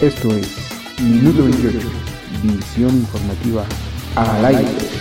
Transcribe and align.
Esto 0.00 0.36
es 0.36 0.48
Minuto 1.00 1.44
28, 1.44 1.78
visión 2.42 2.90
informativa 2.90 3.64
al 4.16 4.44
aire. 4.44 4.93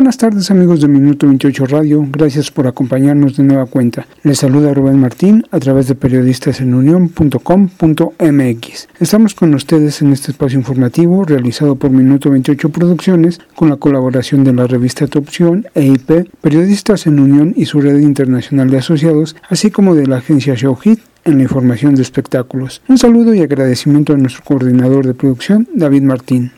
Buenas 0.00 0.16
tardes 0.16 0.50
amigos 0.50 0.80
de 0.80 0.88
Minuto 0.88 1.26
28 1.26 1.66
Radio, 1.66 2.06
gracias 2.10 2.50
por 2.50 2.66
acompañarnos 2.66 3.36
de 3.36 3.42
nueva 3.42 3.66
cuenta. 3.66 4.06
Les 4.22 4.38
saluda 4.38 4.72
Rubén 4.72 4.98
Martín 4.98 5.44
a 5.50 5.60
través 5.60 5.88
de 5.88 5.94
periodistasenunión.com.mx. 5.94 8.88
Estamos 8.98 9.34
con 9.34 9.52
ustedes 9.52 10.00
en 10.00 10.14
este 10.14 10.30
espacio 10.30 10.58
informativo 10.58 11.24
realizado 11.24 11.76
por 11.76 11.90
Minuto 11.90 12.30
28 12.30 12.70
Producciones 12.70 13.40
con 13.54 13.68
la 13.68 13.76
colaboración 13.76 14.42
de 14.42 14.54
la 14.54 14.66
revista 14.66 15.06
Tu 15.06 15.18
Opción, 15.18 15.66
EIP, 15.74 16.30
Periodistas 16.40 17.06
en 17.06 17.20
Unión 17.20 17.52
y 17.54 17.66
su 17.66 17.82
red 17.82 17.98
internacional 17.98 18.70
de 18.70 18.78
asociados, 18.78 19.36
así 19.50 19.70
como 19.70 19.94
de 19.94 20.06
la 20.06 20.16
agencia 20.16 20.54
Showhit 20.54 21.00
en 21.26 21.36
la 21.36 21.42
información 21.42 21.94
de 21.94 22.00
espectáculos. 22.00 22.80
Un 22.88 22.96
saludo 22.96 23.34
y 23.34 23.42
agradecimiento 23.42 24.14
a 24.14 24.16
nuestro 24.16 24.44
coordinador 24.44 25.06
de 25.06 25.12
producción, 25.12 25.68
David 25.74 26.04
Martín. 26.04 26.52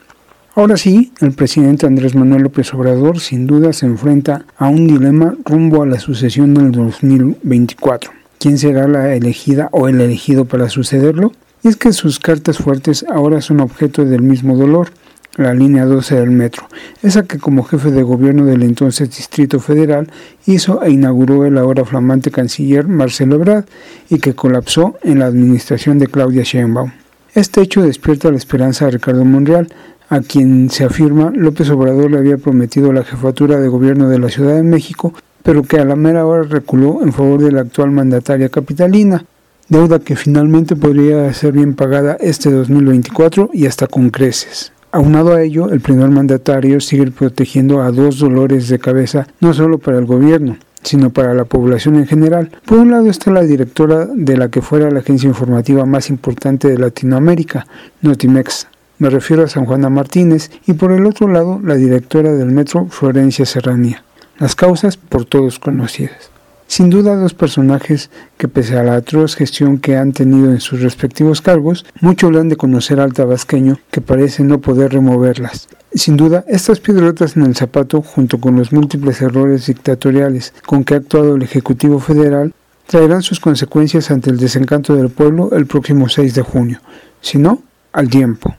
Ahora 0.55 0.77
sí, 0.77 1.13
el 1.23 1.33
presidente 1.33 1.87
Andrés 1.87 2.15
Manuel 2.15 2.43
López 2.43 2.75
Obrador 2.75 3.21
sin 3.21 3.47
duda 3.47 3.73
se 3.73 3.87
enfrenta 3.87 4.45
a 4.59 4.69
un 4.69 4.87
dilema 4.87 5.35
rumbo 5.47 5.83
a 5.83 5.87
la 5.87 5.99
sucesión 5.99 6.53
del 6.53 6.73
2024. 6.73 8.11
¿Quién 8.39 8.59
será 8.59 8.87
la 8.87 9.15
elegida 9.15 9.71
o 9.73 9.89
el 9.89 9.99
elegido 9.99 10.45
para 10.45 10.69
sucederlo? 10.69 11.33
Y 11.63 11.69
es 11.69 11.77
que 11.77 11.95
sus 11.95 12.19
cartas 12.19 12.59
fuertes 12.59 13.03
ahora 13.09 13.41
son 13.41 13.61
objeto 13.61 14.05
del 14.05 14.21
mismo 14.21 14.55
dolor, 14.55 14.91
la 15.37 15.55
línea 15.55 15.87
12 15.87 16.17
del 16.17 16.31
metro, 16.31 16.69
esa 17.03 17.23
que 17.23 17.39
como 17.39 17.63
jefe 17.63 17.91
de 17.91 18.03
gobierno 18.03 18.45
del 18.45 18.63
entonces 18.63 19.09
Distrito 19.09 19.59
Federal 19.59 20.11
hizo 20.45 20.83
e 20.83 20.91
inauguró 20.91 21.47
el 21.47 21.57
ahora 21.57 21.87
flamante 21.87 22.31
canciller 22.31 22.87
Marcelo 22.87 23.37
Ebrard 23.37 23.65
y 24.11 24.19
que 24.19 24.35
colapsó 24.35 24.99
en 25.03 25.21
la 25.21 25.27
administración 25.27 25.99
de 25.99 26.09
Claudia 26.09 26.43
Sheinbaum. 26.43 26.93
Este 27.35 27.63
hecho 27.63 27.81
despierta 27.81 28.31
la 28.31 28.37
esperanza 28.37 28.85
a 28.85 28.91
Ricardo 28.91 29.25
Monreal, 29.25 29.69
a 30.13 30.21
quien 30.21 30.69
se 30.69 30.85
afirma 30.85 31.33
López 31.35 31.71
Obrador 31.71 32.11
le 32.11 32.19
había 32.19 32.37
prometido 32.37 32.93
la 32.93 33.03
jefatura 33.03 33.59
de 33.59 33.69
gobierno 33.69 34.11
de 34.11 34.19
la 34.19 34.29
Ciudad 34.29 34.57
de 34.57 34.63
México, 34.63 35.15
pero 35.43 35.63
que 35.63 35.79
a 35.79 35.87
la 35.87 35.97
mera 35.97 36.27
hora 36.27 36.43
reculó 36.43 37.03
en 37.03 37.15
favor 37.15 37.43
de 37.43 37.51
la 37.51 37.63
actual 37.63 37.93
mandataria 37.93 38.51
capitalina, 38.51 39.25
deuda 39.71 40.01
que 40.01 40.15
finalmente 40.15 40.77
podría 40.77 41.33
ser 41.33 41.53
bien 41.53 41.75
pagada 41.75 42.19
este 42.21 42.51
2024 42.51 43.53
y 43.55 43.65
hasta 43.65 43.87
con 43.87 44.11
creces. 44.11 44.73
Aunado 44.91 45.33
a 45.33 45.41
ello, 45.41 45.71
el 45.71 45.81
primer 45.81 46.11
mandatario 46.11 46.79
sigue 46.81 47.11
protegiendo 47.11 47.81
a 47.81 47.91
dos 47.91 48.19
dolores 48.19 48.69
de 48.69 48.79
cabeza, 48.79 49.27
no 49.41 49.55
solo 49.55 49.79
para 49.79 49.97
el 49.97 50.05
gobierno, 50.05 50.59
sino 50.83 51.09
para 51.09 51.33
la 51.33 51.47
población 51.47 51.97
en 51.97 52.07
general. 52.07 52.51
Por 52.67 52.81
un 52.81 52.91
lado 52.91 53.09
está 53.09 53.31
la 53.31 53.45
directora 53.45 54.07
de 54.15 54.37
la 54.37 54.51
que 54.51 54.61
fuera 54.61 54.91
la 54.91 55.01
agencia 55.01 55.27
informativa 55.27 55.87
más 55.87 56.11
importante 56.11 56.69
de 56.69 56.77
Latinoamérica, 56.77 57.67
Notimex, 58.03 58.67
me 59.03 59.11
refiero 59.11 59.43
a 59.43 59.49
San 59.49 59.65
Juana 59.67 59.91
Martínez, 59.91 60.53
y 60.65 60.75
por 60.75 60.93
el 60.93 61.07
otro 61.07 61.27
lado 61.27 61.61
la 61.61 61.75
directora 61.75 62.31
del 62.35 62.53
metro 62.53 62.87
Florencia 62.87 63.45
Serranía. 63.45 64.05
Las 64.39 64.55
causas 64.55 64.97
por 64.97 65.25
todos 65.25 65.59
conocidas. 65.59 66.31
Sin 66.69 66.89
duda 66.89 67.17
dos 67.17 67.35
personajes 67.35 68.11
que 68.39 68.47
pese 68.47 68.79
a 68.79 68.85
la 68.85 68.95
atroz 68.95 69.35
gestión 69.35 69.79
que 69.79 69.97
han 69.97 70.13
tenido 70.13 70.53
en 70.53 70.61
sus 70.61 70.83
respectivos 70.83 71.43
cargos, 71.43 71.85
mucho 72.01 72.31
le 72.31 72.39
han 72.39 72.49
de 72.49 72.55
conocer 72.55 73.01
al 73.01 73.13
tabasqueño 73.13 73.81
que 73.91 74.01
parece 74.01 74.45
no 74.45 74.61
poder 74.61 74.93
removerlas. 74.93 75.69
Sin 75.93 76.17
duda, 76.17 76.45
estas 76.47 76.79
piedrotas 76.79 77.37
en 77.37 77.43
el 77.43 77.57
zapato, 77.57 78.03
junto 78.03 78.39
con 78.39 78.55
los 78.55 78.73
múltiples 78.73 79.21
errores 79.21 79.67
dictatoriales 79.67 80.55
con 80.65 80.85
que 80.85 80.95
ha 80.95 80.99
actuado 80.99 81.35
el 81.35 81.43
Ejecutivo 81.43 81.99
Federal, 81.99 82.55
traerán 82.87 83.23
sus 83.23 83.41
consecuencias 83.41 84.13
ante 84.13 84.31
el 84.31 84.39
desencanto 84.39 84.95
del 84.95 85.11
pueblo 85.11 85.51
el 85.51 85.67
próximo 85.67 86.09
6 86.09 86.37
de 86.37 86.43
junio, 86.43 86.81
si 87.21 87.39
no, 87.39 87.63
al 87.93 88.09
tiempo. 88.09 88.55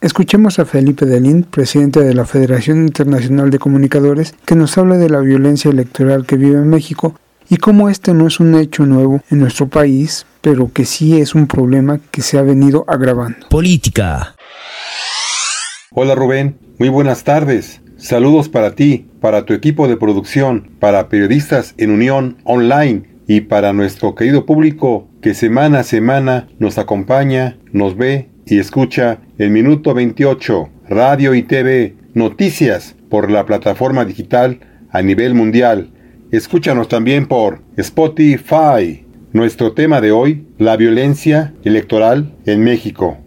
Escuchemos 0.00 0.60
a 0.60 0.64
Felipe 0.64 1.06
Delín, 1.06 1.42
presidente 1.42 1.98
de 1.98 2.14
la 2.14 2.24
Federación 2.24 2.82
Internacional 2.82 3.50
de 3.50 3.58
Comunicadores, 3.58 4.32
que 4.46 4.54
nos 4.54 4.78
habla 4.78 4.96
de 4.96 5.10
la 5.10 5.18
violencia 5.18 5.72
electoral 5.72 6.24
que 6.24 6.36
vive 6.36 6.56
en 6.56 6.68
México 6.68 7.18
y 7.50 7.56
cómo 7.56 7.88
este 7.88 8.14
no 8.14 8.28
es 8.28 8.38
un 8.38 8.54
hecho 8.54 8.86
nuevo 8.86 9.20
en 9.28 9.40
nuestro 9.40 9.66
país, 9.66 10.24
pero 10.40 10.72
que 10.72 10.84
sí 10.84 11.20
es 11.20 11.34
un 11.34 11.48
problema 11.48 11.98
que 12.12 12.22
se 12.22 12.38
ha 12.38 12.42
venido 12.42 12.84
agravando. 12.86 13.48
Política. 13.50 14.36
Hola 15.90 16.14
Rubén, 16.14 16.56
muy 16.78 16.90
buenas 16.90 17.24
tardes. 17.24 17.80
Saludos 17.96 18.48
para 18.48 18.76
ti, 18.76 19.08
para 19.20 19.46
tu 19.46 19.52
equipo 19.52 19.88
de 19.88 19.96
producción, 19.96 20.70
para 20.78 21.08
periodistas 21.08 21.74
en 21.76 21.90
Unión 21.90 22.36
Online 22.44 23.02
y 23.26 23.40
para 23.40 23.72
nuestro 23.72 24.14
querido 24.14 24.46
público 24.46 25.08
que 25.20 25.34
semana 25.34 25.80
a 25.80 25.84
semana 25.84 26.46
nos 26.60 26.78
acompaña, 26.78 27.58
nos 27.72 27.96
ve 27.96 28.28
y 28.46 28.60
escucha 28.60 29.18
el 29.38 29.50
minuto 29.50 29.94
28, 29.94 30.68
radio 30.88 31.32
y 31.32 31.44
TV, 31.44 31.94
noticias 32.12 32.96
por 33.08 33.30
la 33.30 33.46
plataforma 33.46 34.04
digital 34.04 34.58
a 34.90 35.00
nivel 35.00 35.34
mundial. 35.34 35.90
Escúchanos 36.32 36.88
también 36.88 37.28
por 37.28 37.62
Spotify. 37.76 39.06
Nuestro 39.32 39.74
tema 39.74 40.00
de 40.00 40.10
hoy, 40.10 40.48
la 40.58 40.76
violencia 40.76 41.54
electoral 41.62 42.34
en 42.46 42.64
México. 42.64 43.18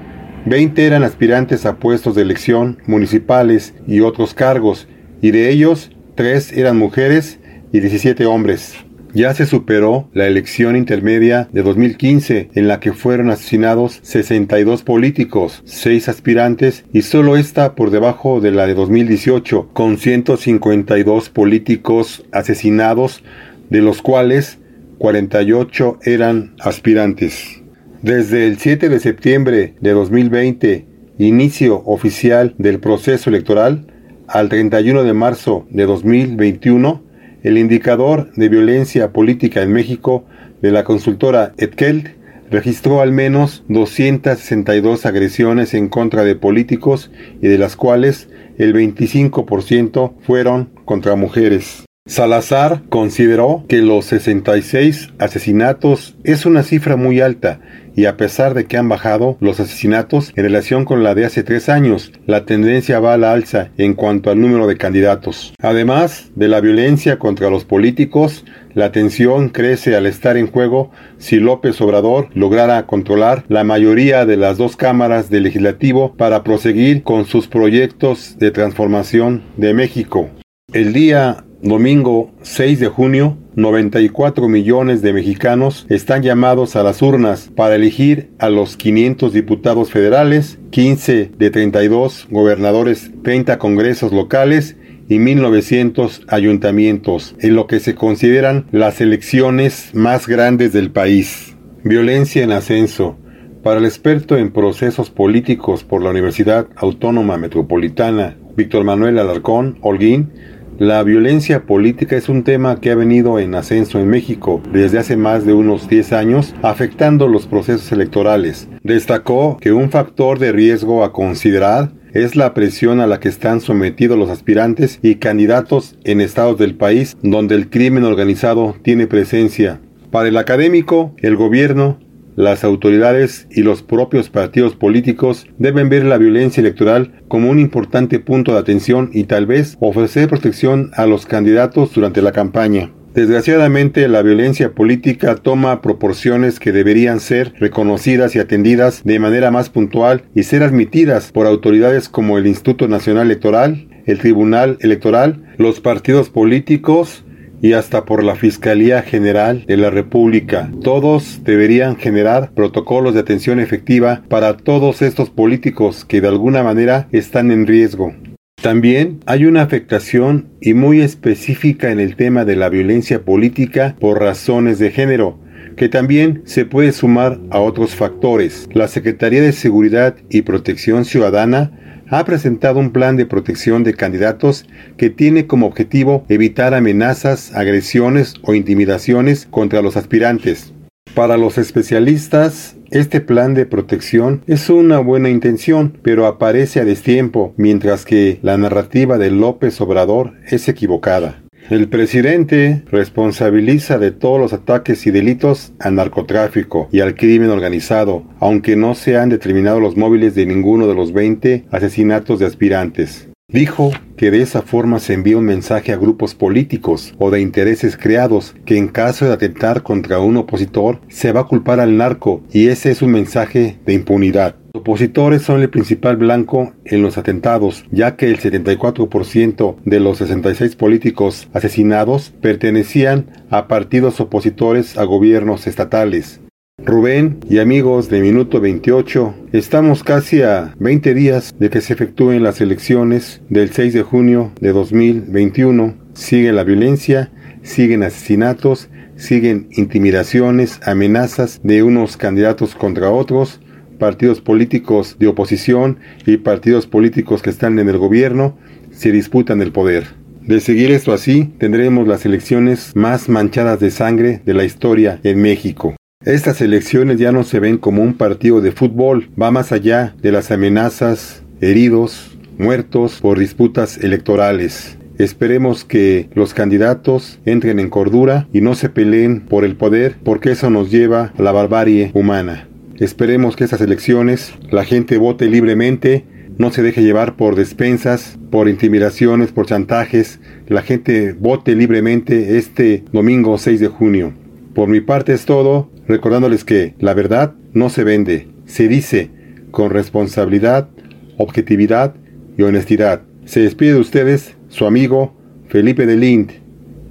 20 0.45 0.85
eran 0.85 1.03
aspirantes 1.03 1.65
a 1.65 1.77
puestos 1.77 2.15
de 2.15 2.21
elección 2.21 2.79
municipales 2.87 3.73
y 3.87 3.99
otros 3.99 4.33
cargos, 4.33 4.87
y 5.21 5.31
de 5.31 5.49
ellos 5.49 5.91
3 6.15 6.53
eran 6.53 6.77
mujeres 6.77 7.39
y 7.71 7.81
17 7.81 8.25
hombres. 8.25 8.75
Ya 9.13 9.33
se 9.33 9.47
superó 9.47 10.07
la 10.13 10.27
elección 10.27 10.75
intermedia 10.75 11.49
de 11.51 11.63
2015 11.63 12.51
en 12.53 12.67
la 12.67 12.79
que 12.79 12.93
fueron 12.93 13.31
asesinados 13.31 13.99
62 14.03 14.83
políticos, 14.83 15.63
6 15.65 16.09
aspirantes 16.09 16.85
y 16.93 17.01
solo 17.01 17.35
está 17.35 17.73
por 17.73 17.89
debajo 17.89 18.39
de 18.39 18.51
la 18.51 18.67
de 18.67 18.75
2018 18.75 19.69
con 19.73 19.97
152 19.97 21.29
políticos 21.29 22.23
asesinados 22.31 23.23
de 23.69 23.81
los 23.81 24.01
cuales 24.01 24.59
48 24.99 25.99
eran 26.03 26.53
aspirantes. 26.59 27.58
Desde 28.01 28.47
el 28.47 28.57
7 28.57 28.87
de 28.87 29.01
septiembre 29.01 29.73
de 29.81 29.91
2020, 29.91 30.85
inicio 31.17 31.83
oficial 31.85 32.55
del 32.57 32.79
proceso 32.79 33.29
electoral, 33.29 33.87
al 34.25 34.47
31 34.47 35.03
de 35.03 35.11
marzo 35.11 35.67
de 35.69 35.85
2021, 35.85 37.03
el 37.43 37.57
indicador 37.57 38.31
de 38.35 38.47
violencia 38.47 39.11
política 39.11 39.63
en 39.63 39.73
México 39.73 40.23
de 40.61 40.71
la 40.71 40.85
consultora 40.85 41.51
Etkeld 41.57 42.15
registró 42.49 43.01
al 43.01 43.11
menos 43.11 43.65
262 43.67 45.05
agresiones 45.05 45.73
en 45.73 45.89
contra 45.89 46.23
de 46.23 46.35
políticos 46.35 47.11
y 47.41 47.49
de 47.49 47.57
las 47.57 47.75
cuales 47.75 48.29
el 48.57 48.73
25% 48.73 50.13
fueron 50.21 50.69
contra 50.85 51.17
mujeres. 51.17 51.88
Salazar 52.09 52.81
consideró 52.89 53.65
que 53.69 53.83
los 53.83 54.05
66 54.05 55.09
asesinatos 55.19 56.15
es 56.23 56.47
una 56.47 56.63
cifra 56.63 56.95
muy 56.95 57.21
alta 57.21 57.59
y 57.95 58.05
a 58.05 58.17
pesar 58.17 58.55
de 58.55 58.65
que 58.65 58.77
han 58.77 58.89
bajado 58.89 59.37
los 59.39 59.59
asesinatos 59.59 60.33
en 60.35 60.43
relación 60.43 60.85
con 60.85 61.03
la 61.03 61.13
de 61.13 61.25
hace 61.25 61.43
tres 61.43 61.69
años, 61.69 62.11
la 62.25 62.45
tendencia 62.45 62.99
va 62.99 63.13
a 63.13 63.17
la 63.19 63.31
alza 63.31 63.69
en 63.77 63.93
cuanto 63.93 64.31
al 64.31 64.41
número 64.41 64.65
de 64.65 64.75
candidatos. 64.75 65.53
Además 65.61 66.31
de 66.33 66.47
la 66.47 66.61
violencia 66.61 67.19
contra 67.19 67.51
los 67.51 67.63
políticos, 67.63 68.43
la 68.73 68.91
tensión 68.91 69.49
crece 69.49 69.95
al 69.95 70.07
estar 70.07 70.35
en 70.35 70.47
juego 70.47 70.89
si 71.19 71.39
López 71.39 71.79
Obrador 71.79 72.29
lograra 72.33 72.87
controlar 72.87 73.45
la 73.49 73.63
mayoría 73.63 74.25
de 74.25 74.37
las 74.37 74.57
dos 74.57 74.75
cámaras 74.75 75.29
del 75.29 75.43
legislativo 75.43 76.15
para 76.15 76.43
proseguir 76.43 77.03
con 77.03 77.25
sus 77.25 77.47
proyectos 77.47 78.35
de 78.39 78.49
transformación 78.49 79.43
de 79.57 79.75
México. 79.75 80.31
El 80.73 80.93
día 80.93 81.45
domingo 81.61 82.31
6 82.41 82.79
de 82.79 82.87
junio, 82.87 83.37
94 83.55 84.47
millones 84.47 85.01
de 85.01 85.13
mexicanos 85.13 85.85
están 85.89 86.23
llamados 86.23 86.75
a 86.75 86.83
las 86.83 87.01
urnas 87.01 87.49
para 87.55 87.75
elegir 87.75 88.29
a 88.39 88.49
los 88.49 88.77
500 88.77 89.33
diputados 89.33 89.91
federales, 89.91 90.59
15 90.71 91.31
de 91.37 91.49
32 91.49 92.27
gobernadores, 92.29 93.11
30 93.23 93.59
congresos 93.59 94.13
locales 94.13 94.77
y 95.09 95.19
1900 95.19 96.23
ayuntamientos, 96.27 97.35
en 97.39 97.55
lo 97.55 97.67
que 97.67 97.79
se 97.79 97.95
consideran 97.95 98.67
las 98.71 99.01
elecciones 99.01 99.89
más 99.93 100.27
grandes 100.27 100.71
del 100.71 100.91
país. 100.91 101.55
Violencia 101.83 102.43
en 102.43 102.51
ascenso. 102.51 103.17
Para 103.63 103.79
el 103.79 103.85
experto 103.85 104.37
en 104.37 104.51
procesos 104.51 105.09
políticos 105.09 105.83
por 105.83 106.01
la 106.01 106.11
Universidad 106.11 106.67
Autónoma 106.75 107.37
Metropolitana, 107.37 108.37
Víctor 108.55 108.85
Manuel 108.85 109.19
Alarcón 109.19 109.77
Holguín, 109.81 110.31
la 110.79 111.03
violencia 111.03 111.65
política 111.65 112.15
es 112.15 112.29
un 112.29 112.43
tema 112.43 112.79
que 112.79 112.89
ha 112.89 112.95
venido 112.95 113.37
en 113.37 113.53
ascenso 113.53 113.99
en 113.99 114.07
México 114.07 114.61
desde 114.71 114.97
hace 114.97 115.17
más 115.17 115.45
de 115.45 115.53
unos 115.53 115.89
10 115.89 116.13
años, 116.13 116.55
afectando 116.61 117.27
los 117.27 117.47
procesos 117.47 117.91
electorales. 117.91 118.69
Destacó 118.81 119.57
que 119.59 119.73
un 119.73 119.91
factor 119.91 120.39
de 120.39 120.53
riesgo 120.53 121.03
a 121.03 121.11
considerar 121.11 121.91
es 122.13 122.37
la 122.37 122.53
presión 122.53 123.01
a 123.01 123.07
la 123.07 123.19
que 123.19 123.27
están 123.27 123.59
sometidos 123.59 124.17
los 124.17 124.29
aspirantes 124.29 124.99
y 125.01 125.15
candidatos 125.15 125.97
en 126.05 126.21
estados 126.21 126.57
del 126.57 126.75
país 126.75 127.17
donde 127.21 127.55
el 127.55 127.69
crimen 127.69 128.05
organizado 128.05 128.77
tiene 128.81 129.05
presencia. 129.05 129.81
Para 130.11 130.29
el 130.29 130.37
académico, 130.37 131.13
el 131.17 131.35
gobierno 131.35 131.99
las 132.39 132.63
autoridades 132.63 133.47
y 133.51 133.63
los 133.63 133.83
propios 133.83 134.29
partidos 134.29 134.73
políticos 134.73 135.45
deben 135.57 135.89
ver 135.89 136.05
la 136.05 136.17
violencia 136.17 136.61
electoral 136.61 137.11
como 137.27 137.49
un 137.49 137.59
importante 137.59 138.17
punto 138.19 138.53
de 138.53 138.59
atención 138.59 139.09
y 139.11 139.25
tal 139.25 139.45
vez 139.45 139.75
ofrecer 139.81 140.29
protección 140.29 140.89
a 140.93 141.05
los 141.05 141.25
candidatos 141.25 141.93
durante 141.93 142.21
la 142.21 142.31
campaña. 142.31 142.93
Desgraciadamente, 143.13 144.07
la 144.07 144.21
violencia 144.21 144.71
política 144.71 145.35
toma 145.35 145.81
proporciones 145.81 146.61
que 146.61 146.71
deberían 146.71 147.19
ser 147.19 147.53
reconocidas 147.59 148.37
y 148.37 148.39
atendidas 148.39 149.03
de 149.03 149.19
manera 149.19 149.51
más 149.51 149.69
puntual 149.69 150.23
y 150.33 150.43
ser 150.43 150.63
admitidas 150.63 151.33
por 151.33 151.45
autoridades 151.45 152.07
como 152.07 152.37
el 152.37 152.47
Instituto 152.47 152.87
Nacional 152.87 153.25
Electoral, 153.25 153.89
el 154.05 154.19
Tribunal 154.19 154.77
Electoral, 154.79 155.43
los 155.57 155.81
partidos 155.81 156.29
políticos, 156.29 157.25
y 157.61 157.73
hasta 157.73 158.05
por 158.05 158.23
la 158.23 158.35
Fiscalía 158.35 159.01
General 159.01 159.63
de 159.65 159.77
la 159.77 159.89
República. 159.89 160.71
Todos 160.83 161.41
deberían 161.43 161.95
generar 161.95 162.51
protocolos 162.53 163.13
de 163.13 163.21
atención 163.21 163.59
efectiva 163.59 164.23
para 164.29 164.57
todos 164.57 165.01
estos 165.01 165.29
políticos 165.29 166.05
que 166.05 166.21
de 166.21 166.27
alguna 166.27 166.63
manera 166.63 167.07
están 167.11 167.51
en 167.51 167.67
riesgo. 167.67 168.13
También 168.61 169.19
hay 169.25 169.45
una 169.45 169.61
afectación 169.61 170.49
y 170.59 170.73
muy 170.73 170.99
específica 170.99 171.91
en 171.91 171.99
el 171.99 172.17
tema 172.17 172.43
de 172.43 172.57
la 172.57 172.67
violencia 172.67 173.21
política 173.23 173.95
por 173.99 174.19
razones 174.19 174.79
de 174.79 174.91
género, 174.91 175.39
que 175.77 175.87
también 175.87 176.41
se 176.43 176.65
puede 176.65 176.91
sumar 176.91 177.39
a 177.51 177.59
otros 177.59 177.95
factores. 177.95 178.67
La 178.73 178.89
Secretaría 178.89 179.41
de 179.41 179.53
Seguridad 179.53 180.15
y 180.29 180.41
Protección 180.41 181.05
Ciudadana 181.05 181.98
ha 182.09 182.25
presentado 182.25 182.79
un 182.79 182.91
plan 182.91 183.15
de 183.15 183.25
protección 183.25 183.83
de 183.83 183.93
candidatos 183.93 184.65
que 184.97 185.09
tiene 185.09 185.47
como 185.47 185.67
objetivo 185.67 186.25
evitar 186.29 186.73
amenazas, 186.73 187.53
agresiones 187.55 188.35
o 188.41 188.53
intimidaciones 188.53 189.47
contra 189.49 189.81
los 189.81 189.97
aspirantes. 189.97 190.73
Para 191.13 191.37
los 191.37 191.57
especialistas, 191.57 192.75
este 192.91 193.19
plan 193.19 193.53
de 193.53 193.65
protección 193.65 194.43
es 194.47 194.69
una 194.69 194.99
buena 194.99 195.29
intención, 195.29 195.97
pero 196.01 196.27
aparece 196.27 196.79
a 196.79 196.85
destiempo, 196.85 197.53
mientras 197.57 198.05
que 198.05 198.39
la 198.41 198.57
narrativa 198.57 199.17
de 199.17 199.31
López 199.31 199.81
Obrador 199.81 200.33
es 200.49 200.67
equivocada. 200.67 201.41
El 201.69 201.87
presidente 201.87 202.81
responsabiliza 202.89 203.99
de 203.99 204.09
todos 204.09 204.39
los 204.39 204.53
ataques 204.53 205.05
y 205.05 205.11
delitos 205.11 205.71
al 205.77 205.93
narcotráfico 205.93 206.89
y 206.91 207.01
al 207.01 207.13
crimen 207.13 207.51
organizado, 207.51 208.23
aunque 208.39 208.75
no 208.75 208.95
se 208.95 209.17
han 209.17 209.29
determinado 209.29 209.79
los 209.79 209.95
móviles 209.95 210.33
de 210.33 210.47
ninguno 210.47 210.87
de 210.87 210.95
los 210.95 211.13
20 211.13 211.65
asesinatos 211.69 212.39
de 212.39 212.47
aspirantes. 212.47 213.29
Dijo 213.51 213.91
que 214.17 214.31
de 214.31 214.41
esa 214.41 214.63
forma 214.63 214.97
se 214.97 215.13
envía 215.13 215.37
un 215.37 215.45
mensaje 215.45 215.91
a 215.91 215.97
grupos 215.97 216.33
políticos 216.33 217.13
o 217.19 217.29
de 217.29 217.39
intereses 217.39 217.97
creados 217.97 218.55
que 218.65 218.77
en 218.77 218.87
caso 218.87 219.25
de 219.25 219.33
atentar 219.33 219.83
contra 219.83 220.19
un 220.19 220.37
opositor 220.37 221.01
se 221.07 221.31
va 221.31 221.41
a 221.41 221.47
culpar 221.47 221.79
al 221.79 221.97
narco 221.97 222.41
y 222.51 222.69
ese 222.69 222.89
es 222.89 223.03
un 223.03 223.11
mensaje 223.11 223.77
de 223.85 223.93
impunidad. 223.93 224.55
Opositores 224.73 225.41
son 225.41 225.61
el 225.61 225.69
principal 225.69 226.17
blanco 226.17 226.73
en 226.85 227.01
los 227.01 227.17
atentados, 227.17 227.85
ya 227.91 228.15
que 228.15 228.27
el 228.27 228.39
74% 228.39 229.75
de 229.83 229.99
los 229.99 230.19
66 230.19 230.75
políticos 230.75 231.49
asesinados 231.53 232.33
pertenecían 232.41 233.31
a 233.49 233.67
partidos 233.67 234.19
opositores 234.19 234.97
a 234.97 235.05
gobiernos 235.05 235.65
estatales. 235.65 236.39
Rubén 236.85 237.39
y 237.49 237.59
amigos 237.59 238.09
de 238.09 238.21
Minuto 238.21 238.61
28, 238.61 239.33
estamos 239.51 240.03
casi 240.03 240.43
a 240.43 240.73
20 240.79 241.13
días 241.13 241.53
de 241.59 241.69
que 241.69 241.81
se 241.81 241.93
efectúen 241.93 242.43
las 242.43 242.61
elecciones 242.61 243.41
del 243.49 243.71
6 243.71 243.93
de 243.93 244.03
junio 244.03 244.51
de 244.61 244.71
2021. 244.71 245.95
Sigue 246.13 246.53
la 246.53 246.63
violencia, 246.63 247.31
siguen 247.63 248.03
asesinatos, 248.03 248.89
siguen 249.17 249.67
intimidaciones, 249.71 250.79
amenazas 250.85 251.59
de 251.63 251.83
unos 251.83 252.15
candidatos 252.17 252.75
contra 252.75 253.11
otros, 253.11 253.59
partidos 253.99 254.41
políticos 254.41 255.17
de 255.19 255.27
oposición 255.27 255.99
y 256.25 256.37
partidos 256.37 256.87
políticos 256.87 257.43
que 257.43 257.51
están 257.51 257.77
en 257.77 257.89
el 257.89 257.97
gobierno 257.97 258.57
se 258.91 259.11
disputan 259.11 259.61
el 259.61 259.71
poder. 259.71 260.07
De 260.41 260.59
seguir 260.61 260.89
esto 260.89 261.13
así, 261.13 261.53
tendremos 261.59 262.07
las 262.07 262.25
elecciones 262.25 262.95
más 262.95 263.29
manchadas 263.29 263.79
de 263.79 263.91
sangre 263.91 264.41
de 264.45 264.55
la 264.55 264.63
historia 264.63 265.19
en 265.23 265.41
México. 265.41 265.95
Estas 266.25 266.61
elecciones 266.61 267.19
ya 267.19 267.31
no 267.31 267.43
se 267.43 267.59
ven 267.59 267.77
como 267.77 268.01
un 268.01 268.15
partido 268.15 268.59
de 268.59 268.71
fútbol, 268.71 269.29
va 269.39 269.51
más 269.51 269.71
allá 269.71 270.15
de 270.21 270.31
las 270.31 270.49
amenazas, 270.49 271.43
heridos, 271.61 272.37
muertos 272.57 273.19
por 273.21 273.37
disputas 273.37 273.97
electorales. 273.99 274.97
Esperemos 275.19 275.83
que 275.83 276.29
los 276.33 276.53
candidatos 276.53 277.39
entren 277.45 277.77
en 277.79 277.89
cordura 277.89 278.47
y 278.53 278.61
no 278.61 278.73
se 278.73 278.87
peleen 278.87 279.41
por 279.41 279.65
el 279.65 279.75
poder 279.75 280.15
porque 280.23 280.51
eso 280.51 280.69
nos 280.69 280.89
lleva 280.89 281.33
a 281.37 281.41
la 281.41 281.51
barbarie 281.51 282.11
humana. 282.13 282.68
Esperemos 282.99 283.55
que 283.55 283.63
estas 283.63 283.79
elecciones 283.79 284.53
la 284.69 284.83
gente 284.83 285.17
vote 285.17 285.47
libremente, 285.47 286.25
no 286.57 286.69
se 286.71 286.83
deje 286.83 287.01
llevar 287.01 287.37
por 287.37 287.55
despensas, 287.55 288.37
por 288.51 288.67
intimidaciones, 288.67 289.53
por 289.53 289.65
chantajes. 289.65 290.41
La 290.67 290.81
gente 290.81 291.31
vote 291.31 291.73
libremente 291.73 292.57
este 292.57 293.05
domingo 293.13 293.57
6 293.57 293.79
de 293.79 293.87
junio. 293.87 294.33
Por 294.75 294.89
mi 294.89 294.99
parte 294.99 295.33
es 295.33 295.45
todo, 295.45 295.89
recordándoles 296.09 296.65
que 296.65 296.95
la 296.99 297.13
verdad 297.13 297.53
no 297.71 297.89
se 297.89 298.03
vende, 298.03 298.49
se 298.65 298.89
dice 298.89 299.31
con 299.71 299.91
responsabilidad, 299.91 300.89
objetividad 301.37 302.15
y 302.57 302.63
honestidad. 302.63 303.21
Se 303.45 303.61
despide 303.61 303.93
de 303.93 303.99
ustedes 304.01 304.57
su 304.67 304.85
amigo 304.85 305.33
Felipe 305.69 306.05
de 306.05 306.17
Lind. 306.17 306.51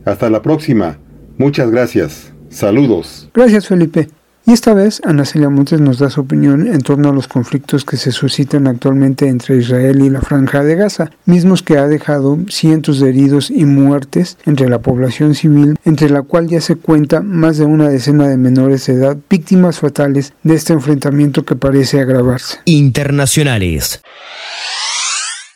Hasta 0.05 0.29
la 0.29 0.43
próxima. 0.43 0.99
Muchas 1.39 1.71
gracias. 1.71 2.35
Saludos. 2.51 3.31
Gracias 3.33 3.67
Felipe. 3.67 4.09
Y 4.49 4.53
esta 4.53 4.73
vez 4.73 5.03
Ana 5.05 5.27
Celia 5.27 5.51
Montes 5.51 5.79
nos 5.79 5.99
da 5.99 6.09
su 6.09 6.23
opinión 6.23 6.69
en 6.69 6.81
torno 6.81 7.11
a 7.11 7.13
los 7.13 7.29
conflictos 7.29 7.85
que 7.85 7.99
se 7.99 8.13
suscitan 8.13 8.67
actualmente 8.67 9.29
entre 9.29 9.59
Israel 9.59 10.01
y 10.03 10.09
la 10.09 10.23
Franja 10.23 10.65
de 10.65 10.75
Gaza, 10.75 11.11
mismos 11.27 11.63
que 11.63 11.77
ha 11.77 11.87
dejado 11.87 12.39
cientos 12.49 12.99
de 12.99 13.11
heridos 13.11 13.51
y 13.51 13.67
muertes 13.67 14.39
entre 14.47 14.71
la 14.71 14.79
población 14.79 15.35
civil, 15.35 15.77
entre 15.85 16.09
la 16.09 16.23
cual 16.23 16.49
ya 16.49 16.63
se 16.63 16.77
cuenta 16.77 17.21
más 17.21 17.59
de 17.59 17.67
una 17.67 17.91
decena 17.91 18.27
de 18.27 18.39
menores 18.39 18.87
de 18.87 18.95
edad 18.95 19.19
víctimas 19.29 19.81
fatales 19.81 20.33
de 20.45 20.55
este 20.55 20.73
enfrentamiento 20.73 21.45
que 21.45 21.55
parece 21.55 22.01
agravarse. 22.01 22.57
Internacionales. 22.65 24.01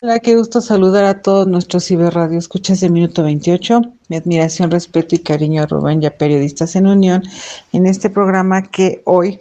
Hola, 0.05 0.19
qué 0.19 0.35
gusto 0.35 0.61
saludar 0.61 1.05
a 1.05 1.23
todos 1.23 1.47
nuestros 1.47 1.87
ciberradio 1.87 2.37
escuchas 2.37 2.81
de 2.81 2.91
Minuto 2.91 3.23
28. 3.23 3.83
Mi 4.09 4.17
admiración, 4.17 4.73
respeto 4.73 5.15
y 5.15 5.21
cariño 5.21 5.63
a 5.63 5.67
Rubén 5.67 6.03
y 6.03 6.07
a 6.07 6.19
Periodistas 6.19 6.75
en 6.75 6.89
Unión 6.89 7.23
en 7.73 7.87
este 7.87 8.11
programa 8.11 8.63
que 8.63 9.01
hoy 9.05 9.39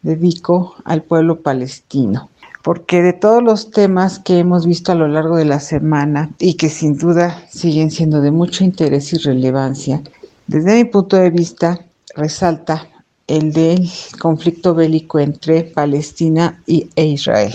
dedico 0.00 0.76
al 0.86 1.02
pueblo 1.02 1.42
palestino. 1.42 2.30
Porque 2.62 3.02
de 3.02 3.12
todos 3.12 3.42
los 3.42 3.70
temas 3.70 4.18
que 4.18 4.38
hemos 4.38 4.64
visto 4.64 4.92
a 4.92 4.94
lo 4.94 5.08
largo 5.08 5.36
de 5.36 5.44
la 5.44 5.60
semana 5.60 6.30
y 6.38 6.54
que 6.54 6.70
sin 6.70 6.96
duda 6.96 7.44
siguen 7.50 7.90
siendo 7.90 8.22
de 8.22 8.30
mucho 8.30 8.64
interés 8.64 9.12
y 9.12 9.18
relevancia, 9.18 10.02
desde 10.46 10.74
mi 10.74 10.84
punto 10.86 11.18
de 11.18 11.28
vista 11.28 11.84
resalta 12.16 12.88
el 13.26 13.52
del 13.52 13.86
conflicto 14.18 14.74
bélico 14.74 15.18
entre 15.18 15.64
Palestina 15.64 16.62
y, 16.66 16.88
e 16.96 17.04
Israel. 17.04 17.54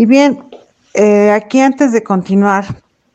Y 0.00 0.06
bien, 0.06 0.38
eh, 0.94 1.30
aquí 1.30 1.60
antes 1.60 1.92
de 1.92 2.02
continuar, 2.02 2.64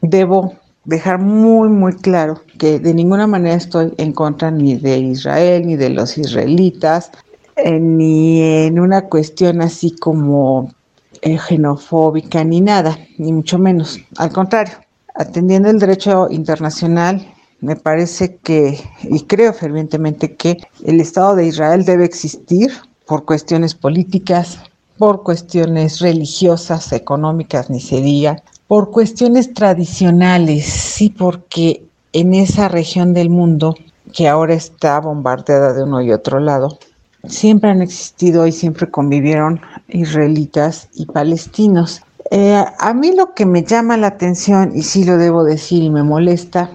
debo 0.01 0.53
dejar 0.83 1.17
muy, 1.17 1.67
muy 1.67 1.93
claro 1.95 2.43
que 2.59 2.77
de 2.77 2.93
ninguna 2.93 3.25
manera 3.25 3.55
estoy 3.55 3.91
en 3.97 4.13
contra 4.13 4.51
ni 4.51 4.75
de 4.75 4.99
Israel, 4.99 5.65
ni 5.65 5.77
de 5.77 5.89
los 5.89 6.15
israelitas, 6.15 7.09
eh, 7.55 7.79
ni 7.79 8.39
en 8.39 8.79
una 8.79 9.01
cuestión 9.05 9.63
así 9.63 9.95
como 9.97 10.75
eh, 11.23 11.39
xenofóbica, 11.39 12.43
ni 12.43 12.61
nada, 12.61 12.99
ni 13.17 13.33
mucho 13.33 13.57
menos. 13.57 13.99
Al 14.17 14.31
contrario, 14.31 14.75
atendiendo 15.15 15.71
el 15.71 15.79
derecho 15.79 16.27
internacional, 16.29 17.25
me 17.61 17.75
parece 17.75 18.35
que, 18.35 18.79
y 19.01 19.21
creo 19.21 19.53
fervientemente 19.53 20.35
que 20.35 20.57
el 20.85 21.01
Estado 21.01 21.35
de 21.35 21.47
Israel 21.47 21.83
debe 21.83 22.05
existir 22.05 22.69
por 23.07 23.25
cuestiones 23.25 23.73
políticas, 23.73 24.59
por 24.97 25.23
cuestiones 25.23 25.99
religiosas, 25.99 26.91
económicas, 26.93 27.69
ni 27.69 27.79
se 27.79 28.01
diga, 28.01 28.41
por 28.67 28.91
cuestiones 28.91 29.53
tradicionales, 29.53 30.65
sí, 30.65 31.09
porque 31.09 31.85
en 32.13 32.33
esa 32.33 32.67
región 32.67 33.13
del 33.13 33.29
mundo 33.29 33.75
que 34.13 34.27
ahora 34.27 34.53
está 34.53 34.99
bombardeada 34.99 35.73
de 35.73 35.83
uno 35.83 36.01
y 36.01 36.11
otro 36.11 36.39
lado, 36.39 36.79
siempre 37.27 37.69
han 37.69 37.81
existido 37.81 38.47
y 38.47 38.51
siempre 38.51 38.89
convivieron 38.89 39.59
israelitas 39.89 40.87
y 40.93 41.05
palestinos. 41.05 42.01
Eh, 42.31 42.63
a 42.79 42.93
mí 42.93 43.15
lo 43.15 43.33
que 43.33 43.45
me 43.45 43.63
llama 43.63 43.97
la 43.97 44.07
atención, 44.07 44.71
y 44.75 44.83
sí 44.83 45.03
lo 45.03 45.17
debo 45.17 45.43
decir 45.43 45.83
y 45.83 45.89
me 45.89 46.03
molesta, 46.03 46.69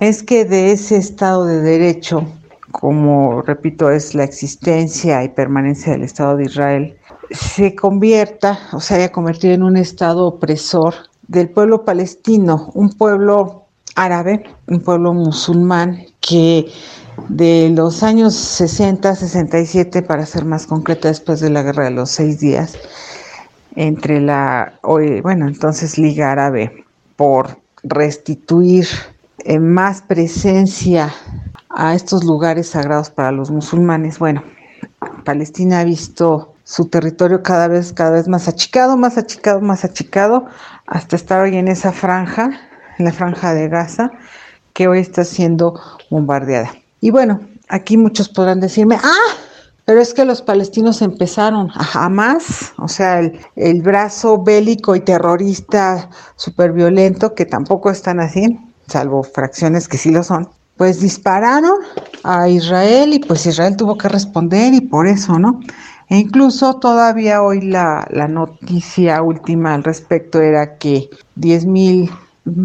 es 0.00 0.22
que 0.22 0.44
de 0.44 0.72
ese 0.72 0.96
Estado 0.96 1.44
de 1.44 1.60
Derecho, 1.60 2.24
como 2.72 3.42
repito 3.42 3.90
es 3.90 4.14
la 4.14 4.24
existencia 4.24 5.22
y 5.24 5.28
permanencia 5.28 5.92
del 5.92 6.02
Estado 6.02 6.36
de 6.36 6.44
Israel, 6.44 6.97
se 7.30 7.74
convierta, 7.74 8.58
o 8.72 8.80
sea, 8.80 8.96
haya 8.96 9.12
convertido 9.12 9.54
en 9.54 9.62
un 9.62 9.76
Estado 9.76 10.26
opresor 10.26 10.94
del 11.26 11.48
pueblo 11.50 11.84
palestino, 11.84 12.70
un 12.74 12.90
pueblo 12.90 13.66
árabe, 13.94 14.44
un 14.66 14.80
pueblo 14.80 15.12
musulmán 15.12 16.06
que 16.20 16.70
de 17.28 17.70
los 17.74 18.02
años 18.02 18.34
60, 18.34 19.14
67, 19.14 20.02
para 20.02 20.24
ser 20.24 20.44
más 20.44 20.66
concreta, 20.66 21.08
después 21.08 21.40
de 21.40 21.50
la 21.50 21.62
guerra 21.62 21.84
de 21.84 21.90
los 21.90 22.10
seis 22.10 22.38
días, 22.40 22.78
entre 23.74 24.20
la, 24.20 24.78
bueno, 25.22 25.48
entonces 25.48 25.98
Liga 25.98 26.32
Árabe, 26.32 26.84
por 27.16 27.60
restituir 27.82 28.86
más 29.60 30.02
presencia 30.02 31.12
a 31.70 31.94
estos 31.94 32.24
lugares 32.24 32.70
sagrados 32.70 33.10
para 33.10 33.32
los 33.32 33.50
musulmanes. 33.50 34.18
Bueno, 34.18 34.42
Palestina 35.24 35.80
ha 35.80 35.84
visto 35.84 36.54
su 36.68 36.84
territorio 36.84 37.42
cada 37.42 37.66
vez, 37.66 37.94
cada 37.94 38.10
vez 38.10 38.28
más 38.28 38.46
achicado, 38.46 38.98
más 38.98 39.16
achicado, 39.16 39.62
más 39.62 39.86
achicado, 39.86 40.44
hasta 40.86 41.16
estar 41.16 41.40
hoy 41.40 41.56
en 41.56 41.66
esa 41.66 41.92
franja 41.92 42.50
en 42.98 43.06
la 43.06 43.12
franja 43.12 43.54
de 43.54 43.68
Gaza, 43.68 44.10
que 44.74 44.86
hoy 44.86 44.98
está 44.98 45.24
siendo 45.24 45.80
bombardeada. 46.10 46.70
Y 47.00 47.10
bueno, 47.10 47.40
aquí 47.68 47.96
muchos 47.96 48.28
podrán 48.28 48.60
decirme, 48.60 48.98
ah, 49.02 49.34
pero 49.86 50.02
es 50.02 50.12
que 50.12 50.26
los 50.26 50.42
palestinos 50.42 51.00
empezaron 51.00 51.70
a 51.74 51.84
jamás, 51.84 52.74
o 52.76 52.88
sea, 52.88 53.20
el, 53.20 53.82
brazo 53.82 54.42
bélico 54.42 54.94
y 54.94 55.00
terrorista 55.00 56.10
súper 56.36 56.72
violento, 56.72 57.34
que 57.34 57.46
tampoco 57.46 57.90
están 57.90 58.20
así, 58.20 58.58
salvo 58.88 59.22
fracciones 59.22 59.88
que 59.88 59.96
sí 59.96 60.10
lo 60.10 60.22
son, 60.22 60.50
pues 60.76 61.00
dispararon 61.00 61.78
a 62.24 62.48
Israel 62.48 63.14
y 63.14 63.20
pues 63.20 63.46
Israel 63.46 63.76
tuvo 63.76 63.96
que 63.96 64.08
responder 64.08 64.74
y 64.74 64.82
por 64.82 65.06
eso, 65.06 65.38
¿no? 65.38 65.60
E 66.08 66.16
incluso 66.16 66.76
todavía 66.76 67.42
hoy 67.42 67.60
la, 67.60 68.06
la 68.10 68.28
noticia 68.28 69.22
última 69.22 69.74
al 69.74 69.84
respecto 69.84 70.40
era 70.40 70.78
que 70.78 71.10
10.000 71.38 72.10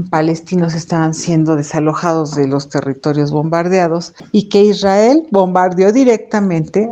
palestinos 0.09 0.73
estaban 0.73 1.13
siendo 1.13 1.55
desalojados 1.55 2.35
de 2.35 2.47
los 2.47 2.69
territorios 2.69 3.31
bombardeados 3.31 4.13
y 4.31 4.49
que 4.49 4.63
Israel 4.63 5.27
bombardeó 5.31 5.91
directamente, 5.91 6.91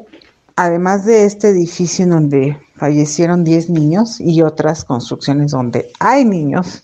además 0.56 1.06
de 1.06 1.26
este 1.26 1.50
edificio 1.50 2.04
en 2.04 2.12
donde 2.12 2.58
fallecieron 2.76 3.44
10 3.44 3.70
niños 3.70 4.20
y 4.20 4.42
otras 4.42 4.84
construcciones 4.84 5.52
donde 5.52 5.92
hay 6.00 6.26
niños, 6.26 6.84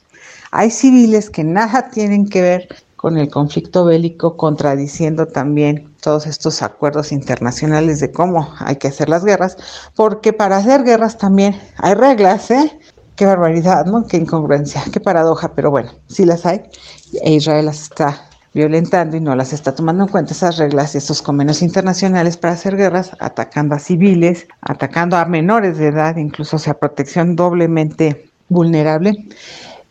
hay 0.51 0.71
civiles 0.71 1.29
que 1.29 1.43
nada 1.43 1.89
tienen 1.89 2.29
que 2.29 2.41
ver 2.41 2.67
con 2.97 3.17
el 3.17 3.29
conflicto 3.29 3.85
bélico, 3.85 4.35
contradiciendo 4.35 5.27
también 5.27 5.93
todos 6.01 6.27
estos 6.27 6.61
acuerdos 6.61 7.11
internacionales 7.11 7.99
de 7.99 8.11
cómo 8.11 8.53
hay 8.59 8.75
que 8.75 8.89
hacer 8.89 9.07
las 9.07 9.23
guerras, 9.23 9.55
porque 9.95 10.33
para 10.33 10.57
hacer 10.57 10.83
guerras 10.83 11.17
también 11.17 11.57
hay 11.77 11.93
reglas, 11.93 12.51
¿eh? 12.51 12.79
Qué 13.15 13.25
barbaridad, 13.25 13.85
¿no? 13.85 14.05
Qué 14.05 14.17
incongruencia, 14.17 14.83
qué 14.91 14.99
paradoja, 14.99 15.53
pero 15.53 15.71
bueno, 15.71 15.91
sí 16.07 16.25
las 16.25 16.45
hay. 16.45 16.63
E 17.23 17.33
Israel 17.33 17.67
las 17.67 17.81
está 17.83 18.27
violentando 18.53 19.15
y 19.15 19.21
no 19.21 19.35
las 19.35 19.53
está 19.53 19.75
tomando 19.75 20.03
en 20.03 20.09
cuenta 20.09 20.33
esas 20.33 20.57
reglas 20.57 20.95
y 20.95 20.97
esos 20.97 21.21
convenios 21.21 21.61
internacionales 21.61 22.37
para 22.37 22.55
hacer 22.55 22.75
guerras, 22.75 23.11
atacando 23.19 23.75
a 23.75 23.79
civiles, 23.79 24.47
atacando 24.61 25.17
a 25.17 25.25
menores 25.25 25.77
de 25.77 25.87
edad, 25.87 26.17
incluso 26.17 26.57
sea 26.57 26.73
protección 26.73 27.35
doblemente 27.35 28.31
vulnerable. 28.49 29.27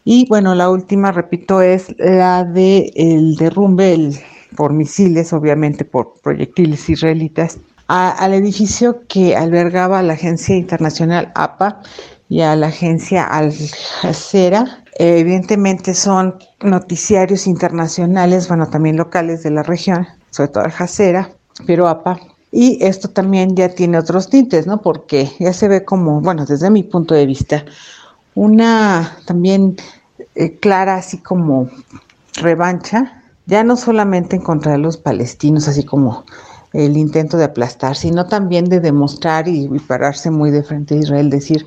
Y 0.08 0.24
bueno, 0.28 0.54
la 0.54 0.70
última, 0.70 1.10
repito, 1.10 1.60
es 1.60 1.92
la 1.98 2.44
de 2.44 2.92
el 2.94 3.34
derrumbe 3.34 4.12
por 4.56 4.72
misiles, 4.72 5.32
obviamente 5.32 5.84
por 5.84 6.14
proyectiles 6.22 6.88
israelitas, 6.88 7.58
al 7.88 8.32
edificio 8.32 9.02
que 9.08 9.34
albergaba 9.34 10.00
la 10.04 10.12
agencia 10.12 10.54
internacional 10.54 11.32
APA 11.34 11.80
y 12.28 12.42
a 12.42 12.54
la 12.54 12.68
agencia 12.68 13.24
Al 13.24 13.52
Jazeera. 14.00 14.84
evidentemente 15.00 15.92
son 15.92 16.36
noticiarios 16.62 17.48
internacionales, 17.48 18.46
bueno, 18.46 18.68
también 18.68 18.96
locales 18.96 19.42
de 19.42 19.50
la 19.50 19.64
región, 19.64 20.06
sobre 20.30 20.50
todo 20.50 20.62
Al 20.62 20.70
Jazeera, 20.70 21.30
pero 21.66 21.88
APA. 21.88 22.20
Y 22.52 22.78
esto 22.80 23.08
también 23.10 23.56
ya 23.56 23.70
tiene 23.70 23.98
otros 23.98 24.30
tintes, 24.30 24.68
¿no? 24.68 24.80
Porque 24.80 25.28
ya 25.40 25.52
se 25.52 25.66
ve 25.66 25.84
como, 25.84 26.20
bueno, 26.20 26.46
desde 26.46 26.70
mi 26.70 26.84
punto 26.84 27.12
de 27.12 27.26
vista, 27.26 27.64
una 28.36 29.18
también 29.26 29.76
eh, 30.36 30.56
clara, 30.60 30.94
así 30.94 31.18
como 31.18 31.68
revancha, 32.34 33.24
ya 33.46 33.64
no 33.64 33.76
solamente 33.76 34.36
en 34.36 34.42
contra 34.42 34.72
de 34.72 34.78
los 34.78 34.96
palestinos, 34.96 35.66
así 35.66 35.84
como 35.84 36.24
el 36.72 36.96
intento 36.96 37.36
de 37.36 37.44
aplastar, 37.44 37.96
sino 37.96 38.26
también 38.26 38.66
de 38.66 38.78
demostrar 38.78 39.48
y, 39.48 39.64
y 39.64 39.78
pararse 39.80 40.30
muy 40.30 40.52
de 40.52 40.62
frente 40.62 40.94
a 40.94 40.98
Israel, 40.98 41.30
decir, 41.30 41.66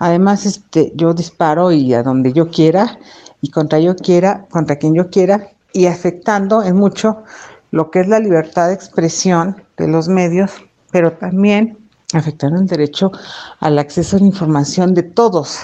Además, 0.00 0.46
este, 0.46 0.92
yo 0.96 1.12
disparo 1.12 1.70
y 1.72 1.92
a 1.92 2.02
donde 2.02 2.32
yo 2.32 2.50
quiera 2.50 2.98
y 3.42 3.50
contra 3.50 3.78
yo 3.78 3.94
quiera, 3.94 4.46
contra 4.50 4.76
quien 4.76 4.94
yo 4.94 5.10
quiera 5.10 5.50
y 5.74 5.86
afectando 5.86 6.62
en 6.62 6.76
mucho 6.76 7.22
lo 7.70 7.90
que 7.90 8.00
es 8.00 8.08
la 8.08 8.18
libertad 8.18 8.68
de 8.68 8.74
expresión 8.74 9.62
de 9.76 9.88
los 9.88 10.08
medios, 10.08 10.52
pero 10.90 11.12
también 11.12 11.76
afectando 12.14 12.58
el 12.58 12.66
derecho 12.66 13.12
al 13.60 13.78
acceso 13.78 14.16
a 14.16 14.20
la 14.20 14.26
información 14.26 14.94
de 14.94 15.02
todos 15.02 15.60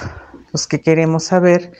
los 0.52 0.66
que 0.66 0.80
queremos 0.80 1.24
saber 1.24 1.72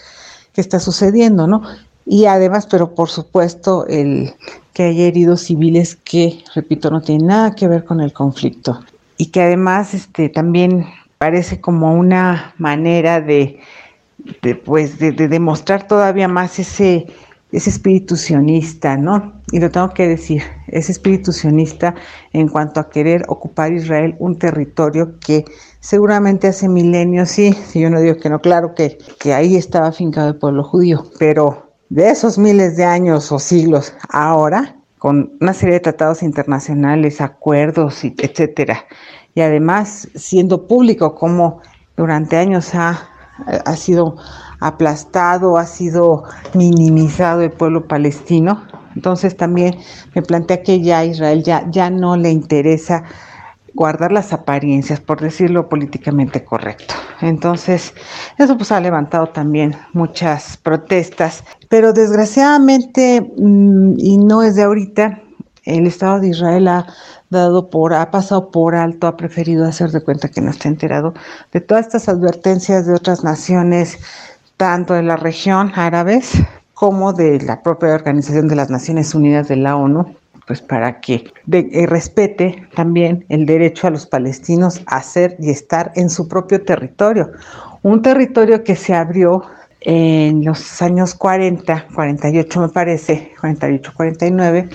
qué 0.52 0.60
está 0.60 0.80
sucediendo, 0.80 1.46
¿no? 1.46 1.62
Y 2.06 2.26
además, 2.26 2.66
pero 2.66 2.94
por 2.94 3.08
supuesto, 3.08 3.86
el 3.88 4.34
que 4.72 4.84
haya 4.84 5.06
heridos 5.06 5.42
civiles 5.42 5.96
que, 5.96 6.44
repito, 6.54 6.90
no 6.90 7.02
tienen 7.02 7.26
nada 7.26 7.54
que 7.54 7.66
ver 7.66 7.84
con 7.84 8.00
el 8.00 8.12
conflicto. 8.12 8.80
Y 9.16 9.26
que 9.26 9.42
además 9.42 9.94
este, 9.94 10.28
también 10.28 10.86
parece 11.18 11.60
como 11.60 11.94
una 11.94 12.54
manera 12.58 13.20
de, 13.20 13.58
pues, 14.64 14.98
de, 14.98 15.12
demostrar 15.12 15.88
todavía 15.88 16.28
más 16.28 16.58
ese, 16.58 17.06
ese 17.52 17.70
espíritu 17.70 18.16
sionista, 18.16 18.96
¿no? 18.96 19.40
Y 19.50 19.60
lo 19.60 19.70
tengo 19.70 19.90
que 19.90 20.06
decir, 20.06 20.42
ese 20.68 20.92
espíritu 20.92 21.32
sionista 21.32 21.94
en 22.32 22.48
cuanto 22.48 22.78
a 22.80 22.90
querer 22.90 23.24
ocupar 23.28 23.72
Israel 23.72 24.14
un 24.18 24.38
territorio 24.38 25.18
que 25.20 25.44
seguramente 25.86 26.48
hace 26.48 26.68
milenios, 26.68 27.28
sí, 27.28 27.52
si 27.52 27.78
yo 27.78 27.90
no 27.90 28.00
digo 28.00 28.16
que 28.16 28.28
no, 28.28 28.40
claro 28.40 28.74
que, 28.74 28.98
que 29.20 29.32
ahí 29.32 29.54
estaba 29.54 29.86
afincado 29.86 30.30
el 30.30 30.34
pueblo 30.34 30.64
judío, 30.64 31.06
pero 31.16 31.70
de 31.90 32.10
esos 32.10 32.38
miles 32.38 32.76
de 32.76 32.84
años 32.84 33.30
o 33.30 33.38
siglos 33.38 33.94
ahora, 34.08 34.74
con 34.98 35.36
una 35.40 35.52
serie 35.52 35.74
de 35.74 35.80
tratados 35.80 36.24
internacionales, 36.24 37.20
acuerdos, 37.20 38.02
etcétera, 38.02 38.84
y 39.36 39.42
además 39.42 40.08
siendo 40.16 40.66
público 40.66 41.14
como 41.14 41.60
durante 41.96 42.36
años 42.36 42.74
ha, 42.74 43.08
ha 43.46 43.76
sido 43.76 44.16
aplastado, 44.58 45.56
ha 45.56 45.66
sido 45.66 46.24
minimizado 46.54 47.42
el 47.42 47.52
pueblo 47.52 47.86
palestino. 47.86 48.64
Entonces 48.96 49.36
también 49.36 49.76
me 50.14 50.22
plantea 50.22 50.62
que 50.62 50.80
ya 50.80 51.04
Israel 51.04 51.44
ya, 51.44 51.70
ya 51.70 51.90
no 51.90 52.16
le 52.16 52.30
interesa 52.30 53.04
guardar 53.76 54.10
las 54.10 54.32
apariencias, 54.32 55.00
por 55.00 55.20
decirlo 55.20 55.68
políticamente 55.68 56.42
correcto. 56.42 56.94
Entonces, 57.20 57.94
eso 58.38 58.56
pues 58.56 58.72
ha 58.72 58.80
levantado 58.80 59.28
también 59.28 59.76
muchas 59.92 60.56
protestas, 60.56 61.44
pero 61.68 61.92
desgraciadamente, 61.92 63.20
mm, 63.20 63.94
y 63.98 64.16
no 64.16 64.42
es 64.42 64.56
de 64.56 64.62
ahorita, 64.62 65.20
el 65.64 65.86
Estado 65.86 66.20
de 66.20 66.28
Israel 66.28 66.68
ha 66.68 66.86
dado 67.28 67.68
por, 67.68 67.92
ha 67.92 68.10
pasado 68.10 68.50
por 68.50 68.74
alto, 68.74 69.06
ha 69.06 69.16
preferido 69.16 69.66
hacer 69.66 69.90
de 69.90 70.02
cuenta 70.02 70.28
que 70.28 70.40
no 70.40 70.50
está 70.50 70.68
enterado 70.68 71.12
de 71.52 71.60
todas 71.60 71.86
estas 71.86 72.08
advertencias 72.08 72.86
de 72.86 72.94
otras 72.94 73.24
naciones, 73.24 73.98
tanto 74.56 74.94
de 74.94 75.02
la 75.02 75.16
región 75.16 75.72
árabes 75.74 76.32
como 76.72 77.12
de 77.12 77.40
la 77.40 77.62
propia 77.62 77.94
Organización 77.94 78.48
de 78.48 78.56
las 78.56 78.70
Naciones 78.70 79.14
Unidas 79.14 79.48
de 79.48 79.56
la 79.56 79.76
ONU, 79.76 80.14
pues 80.46 80.62
para 80.62 81.00
que 81.00 81.32
eh, 81.50 81.86
respete 81.86 82.68
también 82.74 83.24
el 83.28 83.46
derecho 83.46 83.86
a 83.86 83.90
los 83.90 84.06
palestinos 84.06 84.82
a 84.86 85.02
ser 85.02 85.36
y 85.40 85.50
estar 85.50 85.92
en 85.96 86.08
su 86.08 86.28
propio 86.28 86.62
territorio. 86.62 87.32
Un 87.82 88.02
territorio 88.02 88.62
que 88.62 88.76
se 88.76 88.94
abrió 88.94 89.42
en 89.80 90.44
los 90.44 90.82
años 90.82 91.14
40, 91.14 91.88
48 91.94 92.60
me 92.60 92.68
parece, 92.68 93.32
48, 93.40 93.92
49, 93.94 94.68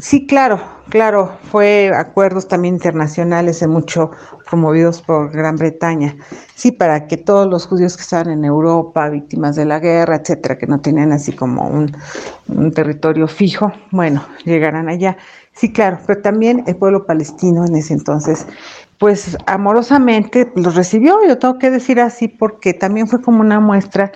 Sí, 0.00 0.26
claro, 0.26 0.58
claro, 0.88 1.38
fue 1.50 1.92
acuerdos 1.94 2.48
también 2.48 2.74
internacionales, 2.74 3.66
mucho 3.66 4.10
promovidos 4.48 5.02
por 5.02 5.30
Gran 5.30 5.56
Bretaña. 5.56 6.16
Sí, 6.54 6.72
para 6.72 7.06
que 7.06 7.18
todos 7.18 7.46
los 7.46 7.66
judíos 7.66 7.96
que 7.96 8.02
estaban 8.02 8.30
en 8.30 8.44
Europa, 8.44 9.10
víctimas 9.10 9.56
de 9.56 9.66
la 9.66 9.78
guerra, 9.78 10.16
etcétera, 10.16 10.56
que 10.56 10.66
no 10.66 10.80
tenían 10.80 11.12
así 11.12 11.32
como 11.32 11.68
un, 11.68 11.94
un 12.48 12.72
territorio 12.72 13.28
fijo, 13.28 13.72
bueno, 13.90 14.24
llegaran 14.44 14.88
allá. 14.88 15.18
Sí, 15.52 15.70
claro, 15.70 15.98
pero 16.06 16.22
también 16.22 16.64
el 16.66 16.76
pueblo 16.76 17.04
palestino 17.04 17.66
en 17.66 17.76
ese 17.76 17.92
entonces, 17.92 18.46
pues 18.98 19.36
amorosamente 19.46 20.50
los 20.56 20.76
recibió, 20.76 21.22
y 21.22 21.28
lo 21.28 21.38
tengo 21.38 21.58
que 21.58 21.70
decir 21.70 22.00
así, 22.00 22.28
porque 22.28 22.72
también 22.72 23.06
fue 23.06 23.20
como 23.20 23.40
una 23.40 23.60
muestra 23.60 24.12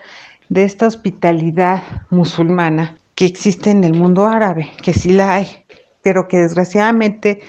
de 0.49 0.65
esta 0.65 0.87
hospitalidad 0.87 1.83
musulmana 2.11 2.97
que 3.15 3.27
existe 3.27 3.71
en 3.71 3.85
el 3.85 3.95
mundo 3.95 4.27
árabe, 4.27 4.71
que 4.83 4.93
sí 4.93 5.13
la 5.13 5.35
hay, 5.35 5.49
pero 6.03 6.29
que 6.29 6.39
desgraciadamente 6.39 7.43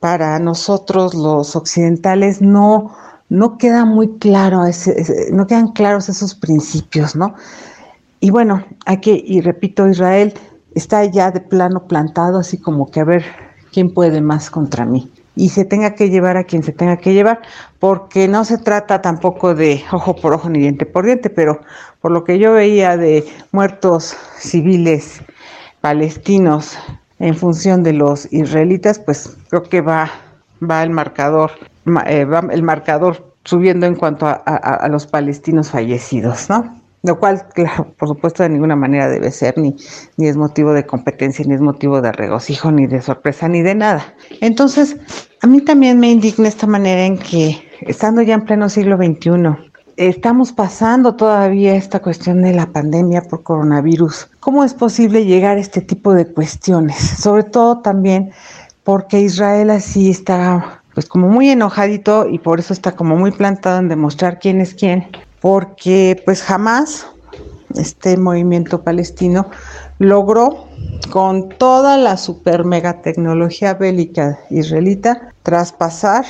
para 0.00 0.38
nosotros 0.38 1.14
los 1.14 1.56
occidentales 1.56 2.42
no, 2.42 2.94
no 3.28 3.58
queda 3.58 3.84
muy 3.84 4.18
claro, 4.18 4.62
no 5.32 5.46
quedan 5.46 5.72
claros 5.72 6.08
esos 6.08 6.34
principios, 6.34 7.16
¿no? 7.16 7.34
Y 8.20 8.30
bueno, 8.30 8.64
aquí, 8.86 9.22
y 9.26 9.40
repito, 9.40 9.88
Israel 9.88 10.34
está 10.74 11.04
ya 11.04 11.30
de 11.30 11.40
plano 11.40 11.86
plantado, 11.86 12.38
así 12.38 12.58
como 12.58 12.90
que 12.90 13.00
a 13.00 13.04
ver 13.04 13.24
quién 13.72 13.92
puede 13.92 14.20
más 14.20 14.50
contra 14.50 14.84
mí. 14.84 15.10
Y 15.36 15.50
se 15.50 15.64
tenga 15.64 15.94
que 15.94 16.10
llevar 16.10 16.36
a 16.36 16.44
quien 16.44 16.62
se 16.62 16.72
tenga 16.72 16.96
que 16.96 17.14
llevar, 17.14 17.42
porque 17.78 18.26
no 18.26 18.44
se 18.44 18.58
trata 18.58 19.02
tampoco 19.02 19.54
de 19.54 19.84
ojo 19.92 20.16
por 20.16 20.32
ojo 20.32 20.48
ni 20.48 20.58
diente 20.58 20.86
por 20.86 21.04
diente, 21.04 21.30
pero 21.30 21.60
por 22.00 22.10
lo 22.10 22.24
que 22.24 22.38
yo 22.38 22.54
veía 22.54 22.96
de 22.96 23.24
muertos 23.52 24.16
civiles 24.38 25.20
palestinos 25.80 26.76
en 27.18 27.34
función 27.34 27.82
de 27.82 27.92
los 27.92 28.32
israelitas, 28.32 28.98
pues 28.98 29.36
creo 29.48 29.62
que 29.62 29.80
va, 29.80 30.10
va 30.68 30.82
el 30.82 30.90
marcador, 30.90 31.52
eh, 32.06 32.24
va 32.24 32.40
el 32.50 32.62
marcador 32.62 33.32
subiendo 33.44 33.86
en 33.86 33.94
cuanto 33.94 34.26
a, 34.26 34.88
los 34.90 35.06
palestinos 35.06 35.70
fallecidos, 35.70 36.50
¿no? 36.50 36.80
Lo 37.06 37.18
cual, 37.18 37.46
claro, 37.54 37.92
por 37.96 38.08
supuesto, 38.08 38.42
de 38.42 38.50
ninguna 38.50 38.76
manera 38.76 39.08
debe 39.08 39.30
ser, 39.30 39.56
ni, 39.56 39.74
ni 40.16 40.26
es 40.26 40.36
motivo 40.36 40.72
de 40.72 40.84
competencia, 40.84 41.44
ni 41.46 41.54
es 41.54 41.60
motivo 41.60 42.00
de 42.00 42.12
regocijo, 42.12 42.70
ni 42.70 42.86
de 42.86 43.00
sorpresa, 43.00 43.48
ni 43.48 43.62
de 43.62 43.74
nada. 43.74 44.14
Entonces, 44.40 44.96
a 45.42 45.46
mí 45.46 45.60
también 45.60 46.00
me 46.00 46.10
indigna 46.10 46.48
esta 46.48 46.66
manera 46.66 47.04
en 47.04 47.18
que, 47.18 47.62
estando 47.82 48.22
ya 48.22 48.34
en 48.34 48.44
pleno 48.44 48.68
siglo 48.68 48.96
XXI, 48.96 49.70
estamos 49.96 50.52
pasando 50.52 51.14
todavía 51.14 51.74
esta 51.74 52.00
cuestión 52.00 52.42
de 52.42 52.52
la 52.52 52.66
pandemia 52.66 53.22
por 53.22 53.42
coronavirus. 53.42 54.28
¿Cómo 54.40 54.64
es 54.64 54.74
posible 54.74 55.24
llegar 55.24 55.56
a 55.56 55.60
este 55.60 55.80
tipo 55.80 56.12
de 56.12 56.26
cuestiones? 56.26 56.96
Sobre 56.96 57.44
todo 57.44 57.78
también 57.78 58.32
porque 58.84 59.20
Israel 59.20 59.70
así 59.70 60.10
está 60.10 60.82
pues 60.94 61.06
como 61.06 61.28
muy 61.28 61.50
enojadito 61.50 62.26
y 62.26 62.38
por 62.38 62.58
eso 62.58 62.72
está 62.72 62.92
como 62.92 63.16
muy 63.16 63.30
plantado 63.30 63.80
en 63.80 63.88
demostrar 63.88 64.38
quién 64.38 64.60
es 64.60 64.74
quién, 64.74 65.08
porque 65.46 66.20
pues 66.24 66.42
jamás 66.42 67.06
este 67.76 68.16
movimiento 68.16 68.82
palestino 68.82 69.48
logró 70.00 70.66
con 71.12 71.50
toda 71.50 71.96
la 71.98 72.16
super 72.16 72.64
mega 72.64 73.00
tecnología 73.00 73.74
bélica 73.74 74.40
israelita 74.50 75.32
traspasar 75.44 76.24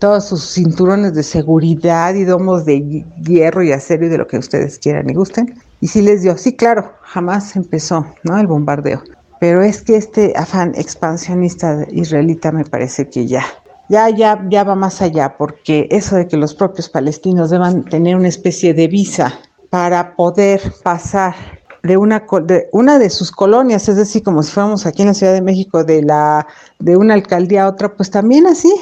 todos 0.00 0.26
sus 0.26 0.54
cinturones 0.54 1.12
de 1.12 1.22
seguridad 1.22 2.14
y 2.14 2.24
domos 2.24 2.64
de 2.64 3.04
hierro 3.22 3.62
y 3.62 3.72
acero 3.72 4.06
y 4.06 4.08
de 4.08 4.16
lo 4.16 4.26
que 4.26 4.38
ustedes 4.38 4.78
quieran 4.78 5.10
y 5.10 5.12
gusten. 5.12 5.54
Y 5.82 5.88
sí 5.88 6.00
les 6.00 6.22
dio, 6.22 6.38
sí, 6.38 6.56
claro, 6.56 6.94
jamás 7.02 7.54
empezó 7.56 8.06
¿no? 8.22 8.38
el 8.38 8.46
bombardeo. 8.46 9.02
Pero 9.38 9.60
es 9.60 9.82
que 9.82 9.96
este 9.96 10.32
afán 10.34 10.72
expansionista 10.76 11.86
israelita 11.90 12.50
me 12.50 12.64
parece 12.64 13.10
que 13.10 13.26
ya, 13.26 13.44
ya, 13.92 14.08
ya, 14.08 14.42
ya 14.48 14.64
va 14.64 14.74
más 14.74 15.02
allá, 15.02 15.36
porque 15.36 15.86
eso 15.90 16.16
de 16.16 16.26
que 16.26 16.38
los 16.38 16.54
propios 16.54 16.88
palestinos 16.88 17.50
deban 17.50 17.84
tener 17.84 18.16
una 18.16 18.28
especie 18.28 18.72
de 18.72 18.88
visa 18.88 19.38
para 19.68 20.16
poder 20.16 20.62
pasar 20.82 21.34
de 21.82 21.98
una, 21.98 22.24
de 22.44 22.70
una 22.72 22.98
de 22.98 23.10
sus 23.10 23.30
colonias, 23.30 23.90
es 23.90 23.96
decir, 23.96 24.22
como 24.22 24.42
si 24.42 24.50
fuéramos 24.50 24.86
aquí 24.86 25.02
en 25.02 25.08
la 25.08 25.14
Ciudad 25.14 25.34
de 25.34 25.42
México, 25.42 25.84
de, 25.84 26.00
la, 26.00 26.46
de 26.78 26.96
una 26.96 27.12
alcaldía 27.12 27.64
a 27.64 27.68
otra, 27.68 27.94
pues 27.94 28.10
también 28.10 28.46
así, 28.46 28.72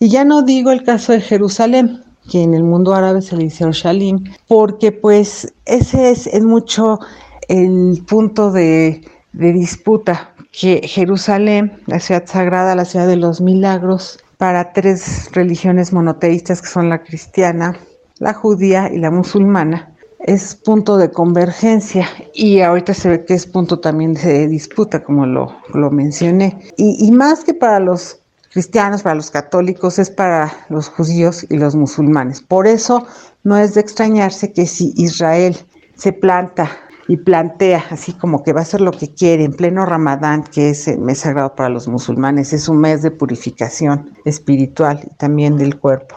y 0.00 0.10
ya 0.10 0.22
no 0.22 0.42
digo 0.42 0.70
el 0.70 0.84
caso 0.84 1.12
de 1.12 1.22
Jerusalén, 1.22 2.04
que 2.30 2.42
en 2.42 2.52
el 2.52 2.62
mundo 2.62 2.94
árabe 2.94 3.22
se 3.22 3.36
le 3.36 3.44
dice 3.44 3.64
Shalim, 3.72 4.22
porque 4.48 4.92
pues 4.92 5.50
ese 5.64 6.10
es, 6.10 6.42
mucho 6.42 7.00
el 7.48 8.04
punto 8.06 8.52
de, 8.52 9.00
de 9.32 9.52
disputa, 9.54 10.34
que 10.52 10.86
Jerusalén, 10.86 11.80
la 11.86 12.00
ciudad 12.00 12.24
sagrada, 12.26 12.74
la 12.74 12.84
ciudad 12.84 13.06
de 13.06 13.16
los 13.16 13.40
milagros, 13.40 14.18
para 14.38 14.72
tres 14.72 15.30
religiones 15.32 15.92
monoteístas 15.92 16.60
que 16.60 16.68
son 16.68 16.88
la 16.88 17.02
cristiana, 17.02 17.76
la 18.18 18.34
judía 18.34 18.90
y 18.92 18.98
la 18.98 19.10
musulmana, 19.10 19.92
es 20.20 20.54
punto 20.54 20.96
de 20.96 21.10
convergencia 21.10 22.08
y 22.34 22.60
ahorita 22.60 22.94
se 22.94 23.08
ve 23.08 23.24
que 23.24 23.34
es 23.34 23.46
punto 23.46 23.78
también 23.78 24.14
de 24.14 24.48
disputa, 24.48 25.02
como 25.02 25.26
lo, 25.26 25.56
lo 25.72 25.90
mencioné. 25.90 26.58
Y, 26.76 27.06
y 27.06 27.12
más 27.12 27.44
que 27.44 27.54
para 27.54 27.78
los 27.80 28.18
cristianos, 28.52 29.02
para 29.02 29.14
los 29.14 29.30
católicos, 29.30 29.98
es 29.98 30.10
para 30.10 30.52
los 30.68 30.88
judíos 30.88 31.46
y 31.48 31.56
los 31.58 31.74
musulmanes. 31.74 32.40
Por 32.40 32.66
eso 32.66 33.06
no 33.44 33.56
es 33.56 33.74
de 33.74 33.82
extrañarse 33.82 34.52
que 34.52 34.66
si 34.66 34.92
Israel 34.96 35.56
se 35.94 36.12
planta 36.12 36.70
y 37.08 37.16
plantea 37.16 37.84
así 37.90 38.12
como 38.12 38.42
que 38.42 38.52
va 38.52 38.60
a 38.60 38.62
hacer 38.62 38.80
lo 38.80 38.90
que 38.90 39.08
quiere 39.08 39.44
en 39.44 39.52
pleno 39.52 39.86
Ramadán, 39.86 40.44
que 40.44 40.70
es 40.70 40.88
el 40.88 40.98
mes 40.98 41.20
sagrado 41.20 41.54
para 41.54 41.68
los 41.68 41.86
musulmanes, 41.88 42.52
es 42.52 42.68
un 42.68 42.78
mes 42.78 43.02
de 43.02 43.10
purificación 43.10 44.10
espiritual 44.24 45.00
y 45.04 45.14
también 45.14 45.56
del 45.56 45.78
cuerpo. 45.78 46.16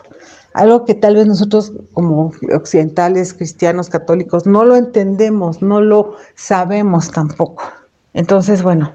Algo 0.53 0.85
que 0.85 0.95
tal 0.95 1.15
vez 1.15 1.27
nosotros 1.27 1.73
como 1.93 2.33
occidentales, 2.53 3.33
cristianos, 3.33 3.89
católicos, 3.89 4.47
no 4.47 4.65
lo 4.65 4.75
entendemos, 4.75 5.61
no 5.61 5.79
lo 5.79 6.15
sabemos 6.35 7.11
tampoco. 7.11 7.63
Entonces, 8.13 8.63
bueno, 8.63 8.91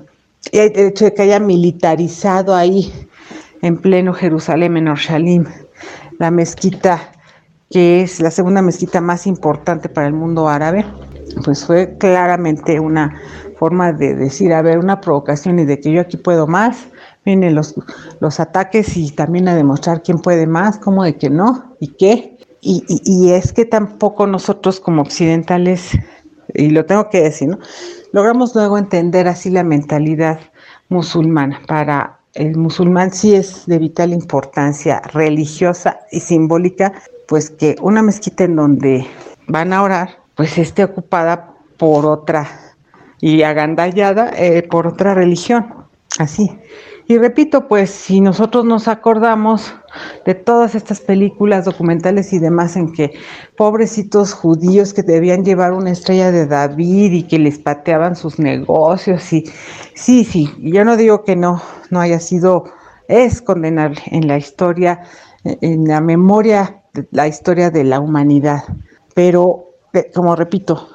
y 0.51 0.59
el 0.59 0.77
hecho 0.77 1.05
de 1.05 1.15
que 1.15 1.23
haya 1.23 1.39
militarizado 1.39 2.57
ahí 2.57 2.93
en 3.63 3.79
pleno 3.79 4.13
Jerusalén, 4.13 4.77
en 4.77 4.89
Orshalim, 4.89 5.47
la 6.19 6.31
mezquita 6.31 7.11
que 7.71 8.03
es 8.03 8.21
la 8.21 8.31
segunda 8.31 8.63
mezquita 8.63 9.01
más 9.01 9.27
importante 9.27 9.89
para 9.89 10.07
el 10.07 10.13
mundo 10.13 10.49
árabe, 10.49 10.85
pues 11.45 11.65
fue 11.65 11.97
claramente 11.99 12.81
una 12.81 13.21
forma 13.59 13.93
de 13.93 14.15
decir, 14.15 14.53
a 14.53 14.63
ver, 14.63 14.79
una 14.79 15.01
provocación 15.01 15.59
y 15.59 15.65
de 15.65 15.81
que 15.81 15.93
yo 15.93 16.01
aquí 16.01 16.17
puedo 16.17 16.47
más, 16.47 16.89
vienen 17.25 17.55
los, 17.55 17.75
los 18.21 18.41
ataques 18.41 18.97
y 18.97 19.11
también 19.11 19.49
a 19.49 19.55
demostrar 19.55 20.03
quién 20.03 20.19
puede 20.19 20.47
más, 20.47 20.79
cómo 20.79 21.05
de 21.05 21.17
que 21.17 21.31
no 21.31 21.77
y 21.81 21.89
qué. 21.89 22.39
Y, 22.61 22.83
y, 22.89 23.31
es 23.33 23.53
que 23.53 23.67
tampoco 23.67 24.27
nosotros 24.27 24.81
como 24.81 25.03
occidentales, 25.03 25.91
y 26.55 26.71
lo 26.71 26.87
tengo 26.87 27.11
que 27.11 27.21
decir, 27.21 27.49
¿no? 27.49 27.59
logramos 28.13 28.55
luego 28.55 28.79
entender 28.79 29.29
así 29.29 29.51
la 29.51 29.65
mentalidad 29.65 30.41
musulmana 30.89 31.61
para 31.67 32.21
el 32.35 32.57
musulmán 32.57 33.13
sí 33.13 33.35
es 33.35 33.67
de 33.67 33.79
vital 33.79 34.13
importancia 34.13 35.01
religiosa 35.13 36.01
y 36.11 36.21
simbólica, 36.21 36.93
pues 37.29 37.51
que 37.51 37.77
una 37.81 38.03
mezquita 38.03 38.45
en 38.45 38.57
donde 38.57 39.07
van 39.47 39.73
a 39.73 39.83
orar, 39.83 40.24
pues 40.35 40.59
esté 40.59 40.85
ocupada 40.85 41.55
por 41.79 42.07
otra 42.07 42.49
y 43.21 43.43
agandallada 43.43 44.31
eh, 44.37 44.63
por 44.63 44.87
otra 44.87 45.15
religión, 45.15 45.87
así. 46.19 46.51
Y 47.07 47.19
repito, 47.19 47.69
pues 47.69 47.91
si 47.91 48.21
nosotros 48.21 48.65
nos 48.65 48.89
acordamos 48.89 49.75
de 50.25 50.35
todas 50.35 50.75
estas 50.75 51.01
películas 51.01 51.67
documentales 51.67 52.33
y 52.33 52.39
demás 52.39 52.77
en 52.77 52.93
que 52.93 53.13
pobrecitos 53.57 54.33
judíos 54.33 54.95
que 54.95 55.03
debían 55.03 55.45
llevar 55.45 55.75
una 55.75 55.91
estrella 55.91 56.33
de 56.33 56.47
David 56.47 57.13
y 57.13 57.23
que 57.25 57.39
les 57.39 57.59
pateaban 57.59 58.17
sus 58.17 58.39
negocios 58.39 59.33
y 59.35 59.45
sí, 59.95 60.25
sí, 60.25 60.51
yo 60.59 60.85
no 60.85 60.97
digo 60.97 61.25
que 61.25 61.37
no, 61.37 61.63
no 61.91 62.01
haya 62.01 62.21
sido, 62.21 62.65
es 63.09 63.43
condenable 63.43 64.01
en 64.07 64.27
la 64.27 64.39
historia, 64.39 65.03
en 65.45 65.87
la 65.87 66.01
memoria, 66.01 66.83
la 67.11 67.29
historia 67.29 67.71
de 67.71 67.85
la 67.85 68.01
humanidad. 68.01 68.65
Pero, 69.15 69.67
como 70.15 70.37
repito, 70.37 70.89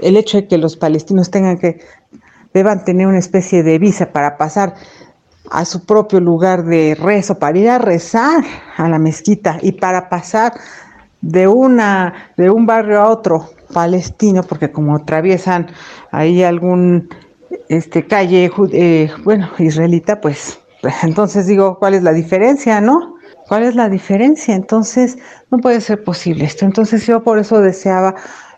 el 0.00 0.16
hecho 0.16 0.38
de 0.38 0.48
que 0.48 0.58
los 0.58 0.76
palestinos 0.76 1.30
tengan 1.30 1.58
que, 1.58 1.80
deban 2.52 2.84
tener 2.84 3.06
una 3.06 3.18
especie 3.18 3.62
de 3.62 3.78
visa 3.78 4.12
para 4.12 4.36
pasar 4.36 4.74
a 5.50 5.64
su 5.64 5.84
propio 5.84 6.20
lugar 6.20 6.64
de 6.64 6.94
rezo, 6.94 7.38
para 7.38 7.58
ir 7.58 7.68
a 7.68 7.78
rezar 7.78 8.44
a 8.76 8.88
la 8.88 8.98
mezquita 8.98 9.58
y 9.60 9.72
para 9.72 10.08
pasar 10.08 10.54
de 11.20 11.46
una 11.46 12.32
de 12.36 12.50
un 12.50 12.66
barrio 12.66 13.00
a 13.00 13.08
otro 13.08 13.50
palestino, 13.72 14.42
porque 14.42 14.70
como 14.70 14.96
atraviesan 14.96 15.68
ahí 16.10 16.42
algún 16.42 17.08
este 17.68 18.06
calle 18.06 18.50
eh, 18.72 19.10
bueno 19.24 19.48
israelita, 19.58 20.20
pues, 20.20 20.60
pues 20.80 20.94
entonces 21.02 21.46
digo 21.46 21.78
cuál 21.78 21.94
es 21.94 22.02
la 22.02 22.12
diferencia, 22.12 22.80
¿no? 22.80 23.16
¿Cuál 23.52 23.64
es 23.64 23.74
la 23.74 23.90
diferencia? 23.90 24.54
Entonces 24.54 25.18
no 25.50 25.58
puede 25.58 25.82
ser 25.82 26.02
posible 26.02 26.46
esto. 26.46 26.64
Entonces 26.64 27.06
yo 27.06 27.22
por 27.22 27.38
eso 27.38 27.60
deseaba 27.60 28.14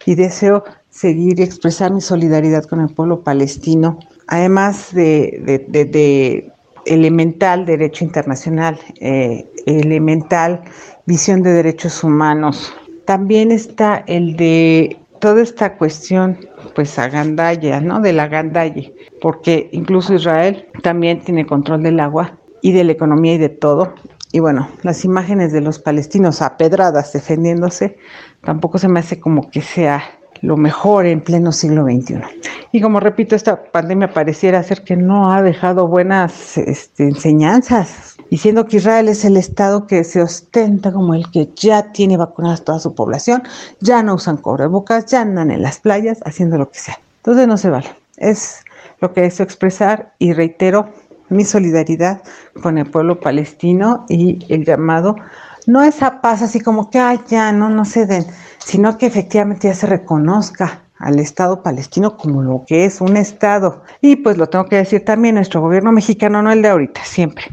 y 0.07 0.15
deseo 0.15 0.63
seguir 0.89 1.41
y 1.41 1.43
expresar 1.43 1.93
mi 1.93 2.01
solidaridad 2.01 2.63
con 2.63 2.81
el 2.81 2.91
pueblo 2.91 3.25
palestino 3.25 3.99
además 4.29 4.95
de, 4.95 6.49
elemental 6.87 7.67
derecho 7.67 8.05
internacional, 8.05 8.79
eh, 9.01 9.45
elemental 9.67 10.63
visión 11.07 11.43
de 11.43 11.55
derechos 11.55 12.05
humanos, 12.05 12.73
también 13.05 13.51
está 13.51 14.05
el 14.07 14.37
de 14.37 14.97
toda 15.19 15.43
esta 15.43 15.77
cuestión, 15.77 16.39
pues 16.77 17.01
agandalla, 17.01 17.81
¿no? 17.81 17.99
De 17.99 18.13
la 18.13 18.25
agandalle, 18.25 18.95
porque 19.21 19.71
incluso 19.73 20.15
Israel 20.15 20.69
también 20.85 21.19
tiene 21.19 21.47
control 21.47 21.83
del 21.83 21.99
agua 21.99 22.39
y 22.63 22.71
de 22.71 22.85
la 22.85 22.93
economía 22.93 23.35
y 23.35 23.39
de 23.39 23.49
todo. 23.49 23.93
Y 24.35 24.41
bueno, 24.41 24.69
las 24.83 25.05
imágenes 25.05 25.53
de 25.53 25.61
los 25.61 25.79
palestinos 25.79 26.43
apedradas 26.43 27.13
defendiéndose 27.13 27.99
tampoco 28.43 28.79
se 28.79 28.89
me 28.89 28.99
hace 28.99 29.21
como 29.21 29.49
que 29.49 29.63
sea 29.63 30.03
lo 30.41 30.57
mejor 30.57 31.07
en 31.07 31.21
pleno 31.21 31.53
siglo 31.53 31.85
XXI. 31.85 32.21
Y 32.73 32.81
como 32.81 32.99
repito, 32.99 33.37
esta 33.37 33.63
pandemia 33.71 34.13
pareciera 34.13 34.61
ser 34.65 34.83
que 34.83 34.97
no 34.97 35.33
ha 35.33 35.41
dejado 35.41 35.87
buenas 35.87 36.59
este, 36.59 37.05
enseñanzas, 37.05 38.17
diciendo 38.29 38.67
que 38.67 38.79
Israel 38.79 39.07
es 39.07 39.25
el 39.25 39.37
Estado 39.37 39.87
que 39.87 40.03
se 40.03 40.21
ostenta 40.21 40.91
como 40.91 41.15
el 41.15 41.31
que 41.31 41.51
ya 41.55 41.93
tiene 41.93 42.17
vacunadas 42.17 42.65
toda 42.65 42.81
su 42.81 42.93
población, 42.93 43.45
ya 43.79 44.03
no 44.03 44.15
usan 44.15 44.39
cobrebocas, 44.39 45.07
ya 45.07 45.21
andan 45.21 45.53
en 45.53 45.63
las 45.63 45.79
playas 45.79 46.19
haciendo 46.25 46.59
lo 46.59 46.69
que 46.73 46.81
sea. 46.81 46.99
Entonces 47.19 47.47
no 47.47 47.57
se 47.57 47.71
vale. 47.71 47.91
Es 48.17 48.65
lo 49.01 49.13
que 49.13 49.21
deseo 49.21 49.45
expresar 49.45 50.15
y 50.19 50.33
reitero 50.33 50.89
mi 51.35 51.45
solidaridad 51.45 52.23
con 52.63 52.79
el 52.79 52.91
pueblo 52.91 53.21
palestino 53.21 54.07
y 54.09 54.39
el 54.49 54.65
llamado 54.65 55.17
no 55.67 55.83
esa 55.83 56.21
paz 56.21 56.43
así 56.43 56.61
como 56.61 56.91
que, 56.91 56.99
ay, 56.99 57.21
ya, 57.29 57.53
no, 57.53 57.71
no 57.71 57.85
se 57.85 58.07
den, 58.07 58.27
sino 58.59 58.99
que 58.99 59.07
efectivamente 59.07 59.69
ya 59.69 59.75
se 59.75 59.87
reconozca 59.87 60.84
al 60.99 61.19
Estado 61.19 61.63
palestino 61.63 62.17
como 62.17 62.43
lo 62.43 62.65
que 62.67 62.85
es 62.85 63.01
un 63.01 63.17
Estado. 63.17 63.83
Y 64.01 64.17
pues 64.17 64.39
lo 64.39 64.49
tengo 64.49 64.67
que 64.67 64.77
decir 64.77 65.05
también, 65.05 65.35
nuestro 65.35 65.61
gobierno 65.61 65.93
mexicano, 65.93 66.43
no 66.43 66.53
el 66.53 66.63
de 66.63 66.69
ahorita, 66.69 67.05
siempre. 67.05 67.45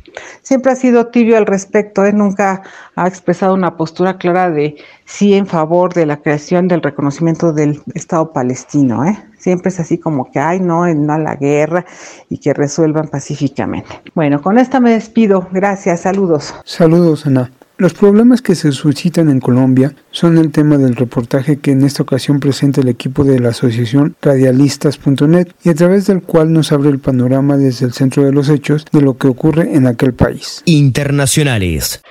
Siempre 0.41 0.71
ha 0.71 0.75
sido 0.75 1.07
tibio 1.07 1.37
al 1.37 1.45
respecto, 1.45 2.05
¿eh? 2.05 2.13
nunca 2.13 2.63
ha 2.95 3.07
expresado 3.07 3.53
una 3.53 3.77
postura 3.77 4.17
clara 4.17 4.49
de 4.49 4.75
sí 5.05 5.33
en 5.33 5.47
favor 5.47 5.93
de 5.93 6.05
la 6.05 6.17
creación 6.17 6.67
del 6.67 6.81
reconocimiento 6.81 7.51
del 7.53 7.81
Estado 7.93 8.31
palestino. 8.31 9.05
¿eh? 9.05 9.17
Siempre 9.37 9.69
es 9.69 9.79
así 9.79 9.97
como 9.97 10.31
que, 10.31 10.39
ay, 10.39 10.59
no, 10.59 10.85
no 10.93 11.13
a 11.13 11.17
la 11.17 11.35
guerra 11.35 11.85
y 12.29 12.37
que 12.37 12.53
resuelvan 12.53 13.07
pacíficamente. 13.07 14.01
Bueno, 14.13 14.41
con 14.41 14.57
esta 14.57 14.79
me 14.79 14.91
despido. 14.91 15.47
Gracias, 15.51 16.01
saludos. 16.01 16.53
Saludos, 16.63 17.25
Ana. 17.25 17.51
Los 17.81 17.95
problemas 17.95 18.43
que 18.43 18.53
se 18.53 18.71
suscitan 18.73 19.31
en 19.31 19.39
Colombia 19.39 19.95
son 20.11 20.37
el 20.37 20.51
tema 20.51 20.77
del 20.77 20.95
reportaje 20.95 21.57
que 21.57 21.71
en 21.71 21.83
esta 21.83 22.03
ocasión 22.03 22.39
presenta 22.39 22.79
el 22.79 22.89
equipo 22.89 23.23
de 23.23 23.39
la 23.39 23.49
asociación 23.49 24.15
radialistas.net 24.21 25.47
y 25.63 25.69
a 25.69 25.73
través 25.73 26.05
del 26.05 26.21
cual 26.21 26.53
nos 26.53 26.71
abre 26.71 26.91
el 26.91 26.99
panorama 26.99 27.57
desde 27.57 27.87
el 27.87 27.93
centro 27.93 28.23
de 28.23 28.31
los 28.31 28.49
hechos 28.49 28.85
de 28.91 29.01
lo 29.01 29.17
que 29.17 29.27
ocurre 29.27 29.75
en 29.75 29.87
aquel 29.87 30.13
país. 30.13 30.61
Internacionales. 30.65 32.03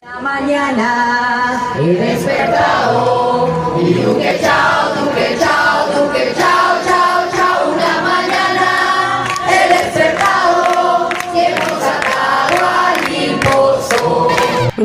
La 0.00 0.20
mañana 0.20 1.74
he 1.78 1.88
despertado 1.88 3.76
y 3.82 3.92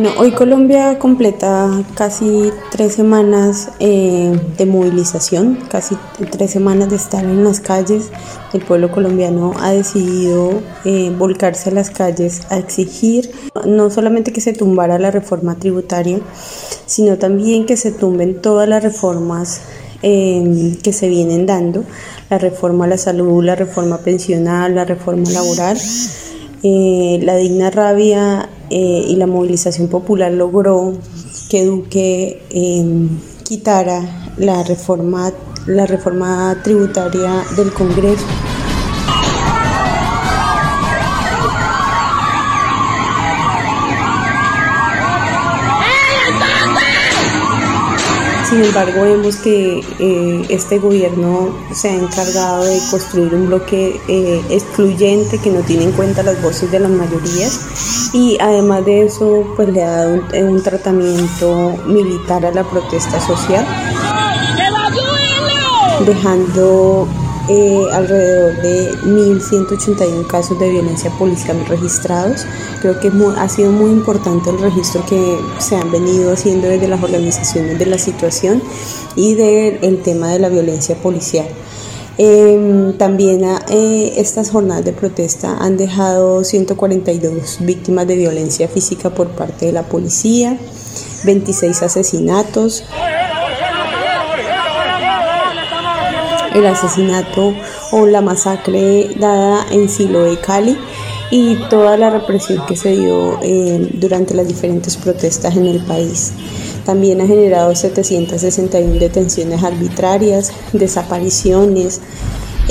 Hoy 0.08 0.32
Colombia 0.32 0.98
completa 0.98 1.84
casi 1.96 2.52
tres 2.72 2.94
semanas 2.94 3.72
eh, 3.80 4.40
de 4.58 4.66
movilización, 4.66 5.58
casi 5.70 5.98
tres 6.32 6.52
semanas 6.52 6.90
de 6.90 6.96
estar 6.96 7.26
en 7.26 7.44
las 7.44 7.60
calles. 7.60 8.10
El 8.54 8.62
pueblo 8.62 8.92
colombiano 8.92 9.54
ha 9.60 9.72
decidido 9.72 10.62
eh, 10.86 11.14
volcarse 11.18 11.70
a 11.70 11.74
las 11.74 11.90
calles 11.90 12.44
a 12.50 12.58
exigir 12.58 13.30
no 13.66 13.90
solamente 13.90 14.32
que 14.32 14.40
se 14.40 14.54
tumbara 14.54 15.00
la 15.00 15.12
reforma 15.12 15.56
tributaria, 15.56 16.20
sino 16.86 17.18
también 17.18 17.66
que 17.66 17.76
se 17.76 17.92
tumben 17.92 18.42
todas 18.42 18.70
las 18.70 18.82
reformas 18.82 19.62
eh, 20.02 20.78
que 20.82 20.94
se 20.94 21.10
vienen 21.10 21.46
dando, 21.46 21.84
la 22.30 22.38
reforma 22.38 22.86
a 22.86 22.88
la 22.88 22.98
salud, 22.98 23.44
la 23.44 23.56
reforma 23.56 23.98
pensional, 23.98 24.76
la 24.76 24.86
reforma 24.86 25.30
laboral. 25.30 25.78
la 26.62 27.36
digna 27.36 27.70
rabia 27.70 28.50
eh, 28.70 29.06
y 29.08 29.16
la 29.16 29.28
movilización 29.28 29.88
popular 29.88 30.32
logró 30.32 30.94
que 31.50 31.66
Duque 31.66 32.42
em, 32.50 33.10
quitara 33.44 34.34
la 34.38 34.64
reforma, 34.64 35.32
la 35.66 35.86
reforma 35.86 36.58
tributaria 36.64 37.44
del 37.56 37.74
Congreso. 37.74 38.26
Sin 48.50 48.64
embargo, 48.64 49.04
vemos 49.04 49.36
que 49.36 49.80
eh, 50.00 50.46
este 50.50 50.80
gobierno 50.80 51.56
se 51.72 51.90
ha 51.90 51.94
encargado 51.94 52.64
de 52.64 52.80
construir 52.90 53.36
un 53.36 53.46
bloque 53.46 54.02
eh, 54.08 54.42
excluyente 54.50 55.38
que 55.38 55.52
no 55.52 55.60
tiene 55.60 55.84
en 55.84 55.92
cuenta 55.92 56.24
las 56.24 56.42
voces 56.42 56.72
de 56.72 56.80
las 56.80 56.90
mayorías 56.90 58.12
y 58.12 58.40
además 58.42 58.86
de 58.86 59.04
eso, 59.04 59.44
pues 59.56 59.70
le 59.70 59.84
ha 59.84 59.92
dado 59.92 60.14
un, 60.16 60.44
un 60.56 60.64
tratamiento 60.64 61.76
militar 61.86 62.44
a 62.44 62.52
la 62.52 62.64
protesta 62.64 63.20
social, 63.20 63.64
dejando 66.04 67.08
eh, 67.50 67.86
alrededor 67.92 68.62
de 68.62 68.92
1.181 69.04 70.28
casos 70.28 70.60
de 70.60 70.70
violencia 70.70 71.10
policial 71.18 71.66
registrados. 71.68 72.46
Creo 72.82 73.00
que 73.00 73.12
ha 73.38 73.50
sido 73.50 73.72
muy 73.72 73.90
importante 73.90 74.50
el 74.52 74.60
registro 74.60 75.04
que 75.06 75.38
se 75.58 75.76
han 75.76 75.92
venido 75.92 76.32
haciendo 76.32 76.68
desde 76.68 76.88
las 76.88 77.02
organizaciones 77.02 77.80
de 77.80 77.86
la 77.88 77.98
situación 77.98 78.62
y 79.16 79.34
del 79.36 80.02
tema 80.04 80.32
de 80.32 80.40
la 80.40 80.50
violencia 80.50 80.96
policial. 80.96 81.48
Em, 82.22 82.98
también 82.98 83.46
eh, 83.70 84.14
estas 84.18 84.52
jornadas 84.52 84.84
de 84.84 84.92
protesta 84.92 85.56
han 85.58 85.78
dejado 85.78 86.44
142 86.44 87.60
víctimas 87.62 88.08
de 88.08 88.18
violencia 88.18 88.68
física 88.68 89.10
por 89.10 89.30
parte 89.30 89.68
de 89.68 89.72
la 89.72 89.84
policía, 89.84 90.58
26 91.24 91.82
asesinatos, 91.82 92.84
el 96.54 96.66
asesinato 96.66 97.54
o 97.92 98.06
la 98.06 98.22
masacre 98.22 99.10
dada 99.18 99.66
en 99.72 99.90
Siloé, 99.90 100.40
Cali 100.40 100.78
y 101.32 101.56
toda 101.70 101.98
la 101.98 102.10
represión 102.10 102.66
que 102.66 102.76
se 102.76 102.96
dio 102.96 103.40
eh, 103.42 103.90
durante 103.94 104.34
las 104.34 104.48
diferentes 104.48 104.98
protestas 104.98 105.56
en 105.56 105.66
el 105.68 105.80
país. 105.80 106.34
También 106.86 107.22
ha 107.22 107.28
generado 107.28 107.76
761 107.76 109.00
detenciones 109.00 109.64
arbitrarias, 109.64 110.52
desapariciones, 110.74 112.02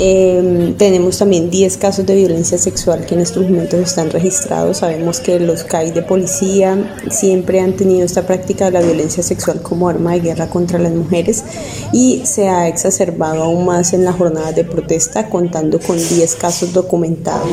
Em, 0.01 0.75
tenemos 0.75 1.17
también 1.17 1.49
10 1.49 1.75
casos 1.75 2.05
de 2.05 2.15
violencia 2.15 2.57
sexual 2.57 3.05
que 3.05 3.15
en 3.15 3.21
estos 3.21 3.43
momentos 3.43 3.81
están 3.81 4.09
registrados. 4.09 4.77
Sabemos 4.77 5.19
que 5.19 5.41
los 5.41 5.65
CAI 5.65 5.91
de 5.91 6.01
policía 6.01 6.95
siempre 7.09 7.59
han 7.59 7.73
tenido 7.75 8.05
esta 8.05 8.25
práctica 8.25 8.65
de 8.65 8.71
la 8.71 8.81
violencia 8.81 9.21
sexual 9.21 9.61
como 9.61 9.89
arma 9.89 10.13
de 10.13 10.21
guerra 10.21 10.49
contra 10.49 10.79
las 10.79 10.93
mujeres 10.93 11.43
y 11.91 12.21
se 12.23 12.47
ha 12.47 12.69
exacerbado 12.69 13.43
aún 13.43 13.65
más 13.65 13.91
en 13.91 14.05
la 14.05 14.13
jornada 14.13 14.53
de 14.53 14.63
protesta 14.63 15.29
contando 15.29 15.79
con 15.79 15.97
10 15.97 16.35
casos 16.35 16.71
documentados. 16.71 17.49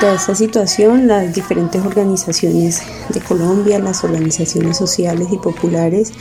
Frente 0.00 0.16
a 0.16 0.18
esta 0.18 0.34
situación, 0.34 1.08
las 1.08 1.34
diferentes 1.34 1.84
organizaciones 1.84 2.80
de 3.10 3.20
Colombia, 3.20 3.78
las 3.78 4.02
organizaciones 4.02 4.78
sociales 4.78 5.28
y 5.30 5.36
populares, 5.36 6.14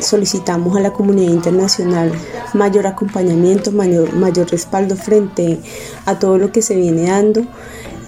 solicitamos 0.00 0.74
a 0.74 0.80
la 0.80 0.94
comunidad 0.94 1.30
internacional 1.30 2.12
mayor 2.54 2.86
acompañamiento, 2.86 3.72
mayor, 3.72 4.14
mayor 4.14 4.50
respaldo 4.50 4.96
frente 4.96 5.58
a 6.06 6.18
todo 6.18 6.38
lo 6.38 6.50
que 6.50 6.62
se 6.62 6.74
viene 6.76 7.10
dando. 7.10 7.42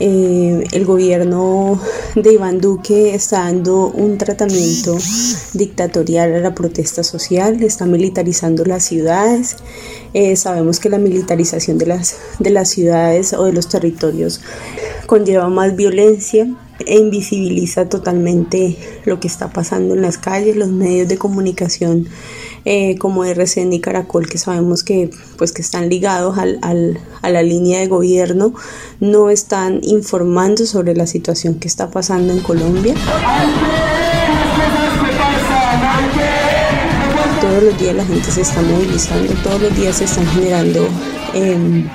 Eh, 0.00 0.64
el 0.72 0.84
gobierno 0.84 1.80
de 2.14 2.32
Iván 2.32 2.60
Duque 2.60 3.14
está 3.14 3.40
dando 3.40 3.88
un 3.88 4.18
tratamiento 4.18 4.96
dictatorial 5.52 6.34
a 6.34 6.38
la 6.40 6.54
protesta 6.54 7.04
social, 7.04 7.62
está 7.62 7.86
militarizando 7.86 8.64
las 8.64 8.84
ciudades. 8.84 9.56
Eh, 10.14 10.36
sabemos 10.36 10.80
que 10.80 10.88
la 10.88 10.98
militarización 10.98 11.78
de 11.78 11.86
las, 11.86 12.16
de 12.38 12.50
las 12.50 12.70
ciudades 12.70 13.32
o 13.32 13.44
de 13.44 13.52
los 13.52 13.68
territorios 13.68 14.40
conlleva 15.06 15.48
más 15.48 15.76
violencia 15.76 16.48
e 16.86 16.98
invisibiliza 16.98 17.88
totalmente 17.88 18.76
lo 19.04 19.20
que 19.20 19.28
está 19.28 19.52
pasando 19.52 19.94
en 19.94 20.02
las 20.02 20.18
calles, 20.18 20.56
los 20.56 20.70
medios 20.70 21.08
de 21.08 21.18
comunicación 21.18 22.08
eh, 22.64 22.96
como 22.98 23.24
RCN 23.24 23.72
y 23.72 23.80
Caracol, 23.80 24.28
que 24.28 24.38
sabemos 24.38 24.82
que, 24.84 25.10
pues, 25.36 25.52
que 25.52 25.62
están 25.62 25.88
ligados 25.88 26.38
al, 26.38 26.58
al, 26.62 27.00
a 27.22 27.30
la 27.30 27.42
línea 27.42 27.80
de 27.80 27.88
gobierno, 27.88 28.54
no 29.00 29.30
están 29.30 29.80
informando 29.82 30.64
sobre 30.66 30.94
la 30.94 31.06
situación 31.06 31.56
que 31.56 31.68
está 31.68 31.90
pasando 31.90 32.32
en 32.32 32.40
Colombia. 32.40 32.94
todos 37.52 37.64
los 37.64 37.78
días 37.78 37.94
la 37.94 38.04
gente 38.04 38.30
se 38.30 38.40
está 38.40 38.62
movilizando, 38.62 39.34
todos 39.42 39.60
los 39.60 39.76
días 39.76 39.96
se 39.96 40.04
están 40.04 40.26
generando 40.28 40.88
em, 41.34 41.86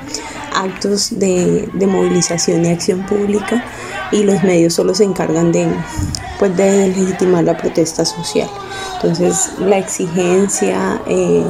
actos 0.54 1.18
de, 1.18 1.68
movilización 1.88 2.66
y 2.66 2.70
acción 2.70 3.06
pública 3.06 3.66
y 4.12 4.24
los 4.24 4.44
medios 4.44 4.74
solo 4.74 4.94
se 4.94 5.04
encargan 5.04 5.52
de, 5.52 5.68
pues, 6.38 6.56
de 6.56 6.90
legitimar 6.90 7.44
la 7.44 7.58
protesta 7.58 8.06
social. 8.06 8.50
Entonces 8.98 9.52
la 9.60 9.78
exigencia 9.78 11.02
eh, 11.08 11.46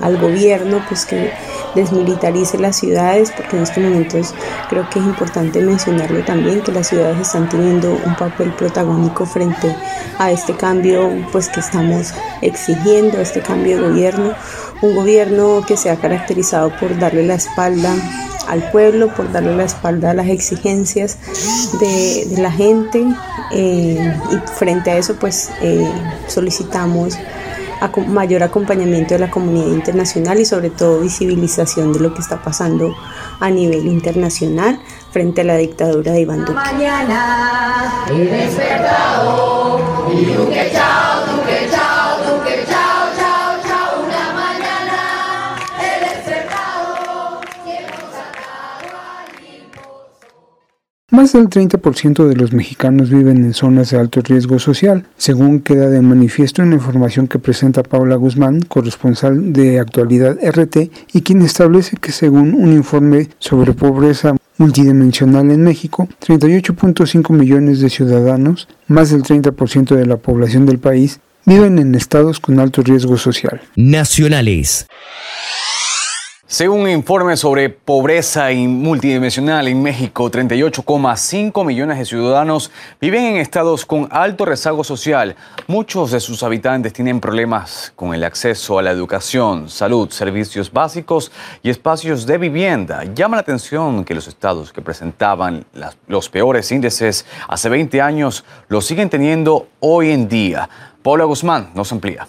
al 0.00 0.16
gobierno 0.18 0.82
pues 0.88 1.04
que 1.04 1.32
desmilitarice 1.74 2.58
las 2.58 2.76
ciudades, 2.76 3.30
porque 3.36 3.56
en 3.56 3.62
estos 3.62 3.82
momentos 3.82 4.34
creo 4.70 4.88
que 4.88 4.98
es 4.98 5.04
importante 5.04 5.60
mencionarlo 5.60 6.24
también, 6.24 6.62
que 6.62 6.72
las 6.72 6.88
ciudades 6.88 7.20
están 7.20 7.48
teniendo 7.48 7.92
un 8.04 8.16
papel 8.16 8.52
protagónico 8.54 9.26
frente 9.26 9.76
a 10.18 10.30
este 10.30 10.54
cambio 10.56 11.10
pues 11.32 11.48
que 11.48 11.60
estamos 11.60 12.14
exigiendo, 12.40 13.20
este 13.20 13.40
cambio 13.40 13.76
de 13.76 13.88
gobierno, 13.88 14.34
un 14.80 14.94
gobierno 14.94 15.62
que 15.66 15.76
se 15.76 15.90
ha 15.90 15.96
caracterizado 15.96 16.72
por 16.80 16.98
darle 16.98 17.24
la 17.24 17.34
espalda 17.34 17.94
al 18.48 18.70
pueblo, 18.70 19.08
por 19.14 19.30
darle 19.32 19.56
la 19.56 19.64
espalda 19.64 20.10
a 20.10 20.14
las 20.14 20.28
exigencias 20.28 21.18
de, 21.80 22.36
la 22.38 22.50
gente 22.50 23.06
eh, 23.52 24.14
y 24.30 24.36
frente 24.58 24.90
a 24.90 24.98
eso 24.98 25.16
pues 25.16 25.50
eh, 25.62 25.90
solicitamos 26.26 27.18
mayor 28.08 28.42
acompañamiento 28.42 29.14
de 29.14 29.20
la 29.20 29.30
comunidad 29.30 29.68
internacional 29.68 30.40
y 30.40 30.44
sobre 30.44 30.70
todo 30.70 31.00
visibilización 31.00 31.92
de 31.92 32.00
lo 32.00 32.14
que 32.14 32.20
está 32.20 32.42
pasando 32.42 32.94
a 33.38 33.50
nivel 33.50 33.86
internacional 33.86 34.80
frente 35.10 35.42
a 35.42 35.44
la 35.44 35.56
dictadura 35.56 36.12
de 36.12 36.20
Iván 36.20 36.44
Duque. 36.44 36.58
Más 51.12 51.34
del 51.34 51.48
30% 51.48 52.26
de 52.26 52.34
los 52.34 52.52
mexicanos 52.52 53.10
viven 53.10 53.44
en 53.44 53.54
zonas 53.54 53.90
de 53.90 53.98
alto 53.98 54.22
riesgo 54.22 54.58
social, 54.58 55.04
según 55.16 55.60
queda 55.60 55.88
de 55.88 56.02
manifiesto 56.02 56.62
en 56.62 56.70
la 56.70 56.76
información 56.76 57.28
que 57.28 57.38
presenta 57.38 57.84
Paula 57.84 58.16
Guzmán, 58.16 58.62
corresponsal 58.62 59.52
de 59.52 59.78
Actualidad 59.78 60.36
RT, 60.42 60.90
y 61.12 61.20
quien 61.20 61.42
establece 61.42 61.96
que 61.96 62.10
según 62.10 62.54
un 62.54 62.72
informe 62.72 63.28
sobre 63.38 63.72
pobreza 63.72 64.34
multidimensional 64.58 65.52
en 65.52 65.62
México, 65.62 66.08
38.5 66.26 67.32
millones 67.32 67.78
de 67.78 67.88
ciudadanos, 67.88 68.66
más 68.88 69.10
del 69.10 69.22
30% 69.22 69.94
de 69.94 70.06
la 70.06 70.16
población 70.16 70.66
del 70.66 70.80
país, 70.80 71.20
viven 71.44 71.78
en 71.78 71.94
estados 71.94 72.40
con 72.40 72.58
alto 72.58 72.82
riesgo 72.82 73.16
social. 73.16 73.60
Nacionales. 73.76 74.88
Según 76.48 76.82
un 76.82 76.90
informe 76.90 77.36
sobre 77.36 77.70
pobreza 77.70 78.50
multidimensional 78.54 79.66
en 79.66 79.82
México, 79.82 80.30
38,5 80.30 81.66
millones 81.66 81.98
de 81.98 82.04
ciudadanos 82.04 82.70
viven 83.00 83.24
en 83.24 83.36
estados 83.38 83.84
con 83.84 84.06
alto 84.12 84.44
rezago 84.44 84.84
social. 84.84 85.34
Muchos 85.66 86.12
de 86.12 86.20
sus 86.20 86.44
habitantes 86.44 86.92
tienen 86.92 87.18
problemas 87.18 87.92
con 87.96 88.14
el 88.14 88.22
acceso 88.22 88.78
a 88.78 88.82
la 88.82 88.92
educación, 88.92 89.68
salud, 89.68 90.08
servicios 90.10 90.72
básicos 90.72 91.32
y 91.64 91.70
espacios 91.70 92.26
de 92.26 92.38
vivienda. 92.38 93.02
Llama 93.12 93.38
la 93.38 93.42
atención 93.42 94.04
que 94.04 94.14
los 94.14 94.28
estados 94.28 94.72
que 94.72 94.82
presentaban 94.82 95.64
los 96.06 96.28
peores 96.28 96.70
índices 96.70 97.26
hace 97.48 97.68
20 97.68 98.00
años 98.00 98.44
los 98.68 98.86
siguen 98.86 99.10
teniendo 99.10 99.66
hoy 99.80 100.12
en 100.12 100.28
día. 100.28 100.70
Paula 101.02 101.24
Guzmán 101.24 101.72
nos 101.74 101.90
amplía. 101.90 102.28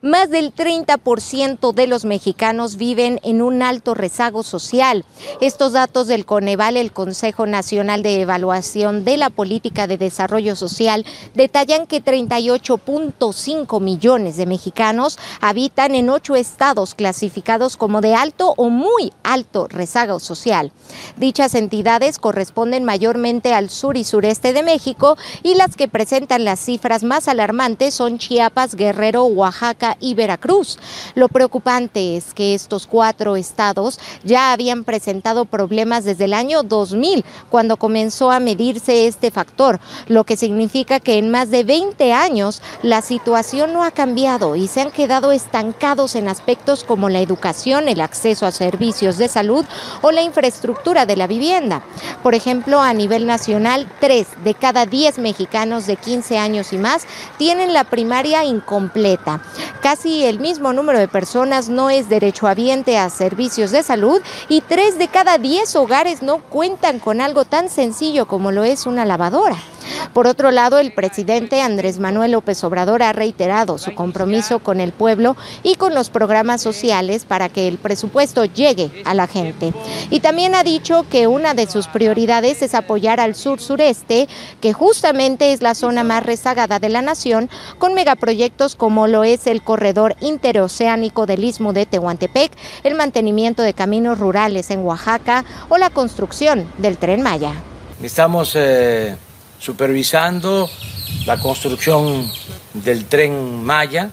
Más 0.00 0.30
del 0.30 0.54
30% 0.54 1.74
de 1.74 1.88
los 1.88 2.04
mexicanos 2.04 2.76
viven 2.76 3.18
en 3.24 3.42
un 3.42 3.62
alto 3.62 3.94
rezago 3.94 4.44
social. 4.44 5.04
Estos 5.40 5.72
datos 5.72 6.06
del 6.06 6.24
Coneval, 6.24 6.76
el 6.76 6.92
Consejo 6.92 7.46
Nacional 7.46 8.04
de 8.04 8.20
Evaluación 8.20 9.04
de 9.04 9.16
la 9.16 9.28
Política 9.28 9.88
de 9.88 9.98
Desarrollo 9.98 10.54
Social, 10.54 11.04
detallan 11.34 11.88
que 11.88 12.00
38.5 12.00 13.80
millones 13.80 14.36
de 14.36 14.46
mexicanos 14.46 15.18
habitan 15.40 15.96
en 15.96 16.10
ocho 16.10 16.36
estados 16.36 16.94
clasificados 16.94 17.76
como 17.76 18.00
de 18.00 18.14
alto 18.14 18.54
o 18.56 18.70
muy 18.70 19.12
alto 19.24 19.66
rezago 19.66 20.20
social. 20.20 20.70
Dichas 21.16 21.56
entidades 21.56 22.20
corresponden 22.20 22.84
mayormente 22.84 23.52
al 23.52 23.68
sur 23.68 23.96
y 23.96 24.04
sureste 24.04 24.52
de 24.52 24.62
México 24.62 25.18
y 25.42 25.56
las 25.56 25.74
que 25.74 25.88
presentan 25.88 26.44
las 26.44 26.60
cifras 26.60 27.02
más 27.02 27.26
alarmantes 27.26 27.94
son 27.94 28.18
Chiapas, 28.18 28.76
Guerrero, 28.76 29.24
Oaxaca, 29.24 29.87
y 30.00 30.14
Veracruz. 30.14 30.78
Lo 31.14 31.28
preocupante 31.28 32.16
es 32.16 32.34
que 32.34 32.54
estos 32.54 32.86
cuatro 32.86 33.36
estados 33.36 33.98
ya 34.24 34.52
habían 34.52 34.84
presentado 34.84 35.44
problemas 35.44 36.04
desde 36.04 36.24
el 36.24 36.34
año 36.34 36.62
2000, 36.62 37.24
cuando 37.50 37.76
comenzó 37.76 38.30
a 38.30 38.40
medirse 38.40 39.06
este 39.06 39.30
factor, 39.30 39.80
lo 40.06 40.24
que 40.24 40.36
significa 40.36 41.00
que 41.00 41.18
en 41.18 41.30
más 41.30 41.50
de 41.50 41.64
20 41.64 42.12
años 42.12 42.62
la 42.82 43.02
situación 43.02 43.72
no 43.72 43.84
ha 43.84 43.90
cambiado 43.90 44.56
y 44.56 44.68
se 44.68 44.80
han 44.80 44.90
quedado 44.90 45.32
estancados 45.32 46.14
en 46.14 46.28
aspectos 46.28 46.84
como 46.84 47.08
la 47.08 47.20
educación, 47.20 47.88
el 47.88 48.00
acceso 48.00 48.46
a 48.46 48.52
servicios 48.52 49.18
de 49.18 49.28
salud 49.28 49.64
o 50.02 50.10
la 50.10 50.22
infraestructura 50.22 51.06
de 51.06 51.16
la 51.16 51.26
vivienda. 51.26 51.82
Por 52.22 52.34
ejemplo, 52.34 52.80
a 52.80 52.92
nivel 52.92 53.26
nacional, 53.26 53.90
tres 54.00 54.26
de 54.44 54.54
cada 54.54 54.86
10 54.86 55.18
mexicanos 55.18 55.86
de 55.86 55.96
15 55.96 56.38
años 56.38 56.72
y 56.72 56.78
más 56.78 57.06
tienen 57.36 57.72
la 57.72 57.84
primaria 57.84 58.44
incompleta. 58.44 59.40
Casi 59.80 60.24
el 60.24 60.40
mismo 60.40 60.72
número 60.72 60.98
de 60.98 61.06
personas 61.06 61.68
no 61.68 61.88
es 61.88 62.08
derechohabiente 62.08 62.98
a 62.98 63.10
servicios 63.10 63.70
de 63.70 63.82
salud 63.82 64.20
y 64.48 64.60
tres 64.60 64.98
de 64.98 65.08
cada 65.08 65.38
diez 65.38 65.76
hogares 65.76 66.22
no 66.22 66.38
cuentan 66.38 66.98
con 66.98 67.20
algo 67.20 67.44
tan 67.44 67.68
sencillo 67.68 68.26
como 68.26 68.50
lo 68.50 68.64
es 68.64 68.86
una 68.86 69.04
lavadora. 69.04 69.56
Por 70.12 70.26
otro 70.26 70.50
lado, 70.50 70.78
el 70.78 70.92
presidente 70.92 71.62
Andrés 71.62 71.98
Manuel 71.98 72.32
López 72.32 72.62
Obrador 72.64 73.02
ha 73.02 73.12
reiterado 73.12 73.78
su 73.78 73.94
compromiso 73.94 74.58
con 74.60 74.80
el 74.80 74.92
pueblo 74.92 75.36
y 75.62 75.76
con 75.76 75.94
los 75.94 76.10
programas 76.10 76.62
sociales 76.62 77.24
para 77.24 77.48
que 77.48 77.68
el 77.68 77.78
presupuesto 77.78 78.44
llegue 78.44 78.90
a 79.04 79.14
la 79.14 79.26
gente. 79.26 79.72
Y 80.10 80.20
también 80.20 80.54
ha 80.54 80.62
dicho 80.62 81.06
que 81.10 81.26
una 81.26 81.54
de 81.54 81.66
sus 81.66 81.86
prioridades 81.86 82.62
es 82.62 82.74
apoyar 82.74 83.20
al 83.20 83.34
sur-sureste, 83.34 84.28
que 84.60 84.72
justamente 84.72 85.52
es 85.52 85.62
la 85.62 85.74
zona 85.74 86.04
más 86.04 86.24
rezagada 86.24 86.78
de 86.78 86.88
la 86.88 87.02
nación, 87.02 87.50
con 87.78 87.94
megaproyectos 87.94 88.76
como 88.76 89.06
lo 89.06 89.24
es 89.24 89.46
el 89.46 89.62
corredor 89.62 90.16
interoceánico 90.20 91.26
del 91.26 91.44
istmo 91.44 91.72
de 91.72 91.86
Tehuantepec, 91.86 92.52
el 92.82 92.94
mantenimiento 92.94 93.62
de 93.62 93.74
caminos 93.74 94.18
rurales 94.18 94.70
en 94.70 94.80
Oaxaca 94.80 95.44
o 95.68 95.78
la 95.78 95.90
construcción 95.90 96.70
del 96.78 96.98
tren 96.98 97.22
Maya. 97.22 97.52
Estamos 98.02 98.52
eh, 98.54 99.16
supervisando 99.58 100.68
la 101.26 101.38
construcción 101.38 102.30
del 102.74 103.06
tren 103.06 103.64
Maya. 103.64 104.10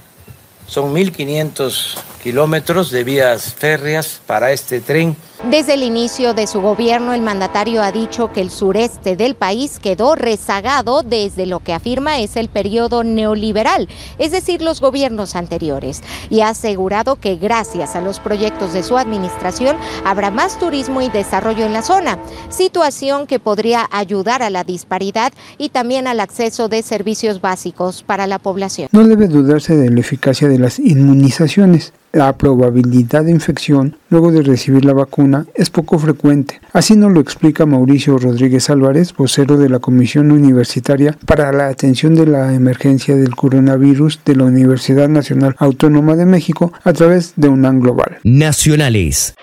Son 0.68 0.94
1.500 0.94 1.96
kilómetros 2.26 2.90
de 2.90 3.04
vías 3.04 3.54
férreas 3.54 4.20
para 4.26 4.52
este 4.52 4.82
tren 4.82 5.16
desde 5.52 5.76
el 5.76 5.84
inicio 5.84 6.34
de 6.34 6.48
su 6.48 6.60
gobierno, 6.60 7.14
el 7.14 7.22
mandatario 7.22 7.84
ha 7.84 7.92
dicho 7.92 8.32
que 8.34 8.42
el 8.42 8.50
sureste 8.50 9.16
del 9.16 9.36
país 9.36 9.78
quedó 9.80 10.16
rezagado 10.16 11.04
desde 11.04 11.46
lo 11.46 11.60
que 11.60 11.74
afirma 11.74 12.20
es 12.20 12.36
el 12.36 12.48
periodo 12.48 13.04
neoliberal, 13.04 13.88
es 14.18 14.32
decir, 14.32 14.64
los 14.64 14.82
gobiernos 14.82 15.36
anteriores, 15.36 16.02
y 16.32 16.40
ha 16.40 16.50
asegurado 16.50 17.18
que 17.18 17.36
gracias 17.36 17.96
a 17.96 18.02
los 18.02 18.20
proyectos 18.20 18.74
de 18.74 18.82
su 18.82 18.98
administración 18.98 19.76
habrá 20.04 20.32
más 20.32 20.58
turismo 20.58 21.02
y 21.02 21.10
desarrollo 21.10 21.64
en 21.64 21.74
la 21.74 21.84
zona, 21.84 22.18
situación 22.50 23.28
que 23.28 23.38
podría 23.38 23.88
ayudar 23.92 24.42
a 24.42 24.50
la 24.50 24.64
disparidad 24.64 25.32
y 25.60 25.70
también 25.70 26.08
al 26.08 26.22
acceso 26.22 26.70
de 26.70 26.82
servicios 26.82 27.40
básicos 27.40 28.02
para 28.02 28.26
la 28.26 28.40
población. 28.40 28.90
No 28.94 29.06
debe 29.08 29.28
dudarse 29.28 29.76
de 29.76 29.92
la 29.92 30.00
eficacia 30.00 30.48
de 30.48 30.58
las 30.58 30.80
inmunizaciones 30.80 31.94
la 32.16 32.38
probabilidad 32.38 33.26
de 33.26 33.32
infección 33.32 33.98
luego 34.10 34.32
de 34.32 34.42
recibir 34.42 34.86
la 34.86 34.94
vacuna 34.94 35.48
es 35.54 35.70
poco 35.70 36.00
frecuente. 36.00 36.62
Así 36.72 36.96
nos 36.96 37.12
lo 37.12 37.20
explica 37.20 37.66
Mauricio 37.66 38.18
Rodríguez 38.18 38.70
Álvarez, 38.70 39.14
vocero 39.14 39.58
de 39.58 39.68
la 39.68 39.80
Comisión 39.80 40.32
Universitaria 40.32 41.18
para 41.26 41.52
la 41.52 41.68
Atención 41.68 42.16
de 42.16 42.26
la 42.26 42.54
Emergencia 42.54 43.18
del 43.18 43.36
Coronavirus 43.36 44.22
de 44.24 44.38
la 44.38 44.46
Universidad 44.46 45.10
Nacional 45.10 45.56
Autónoma 45.60 46.16
de 46.16 46.26
México 46.26 46.72
a 46.86 46.94
través 46.94 47.34
de 47.36 47.50
UNAM 47.50 47.82
Global. 47.82 48.20
Nacionales. 48.24 49.36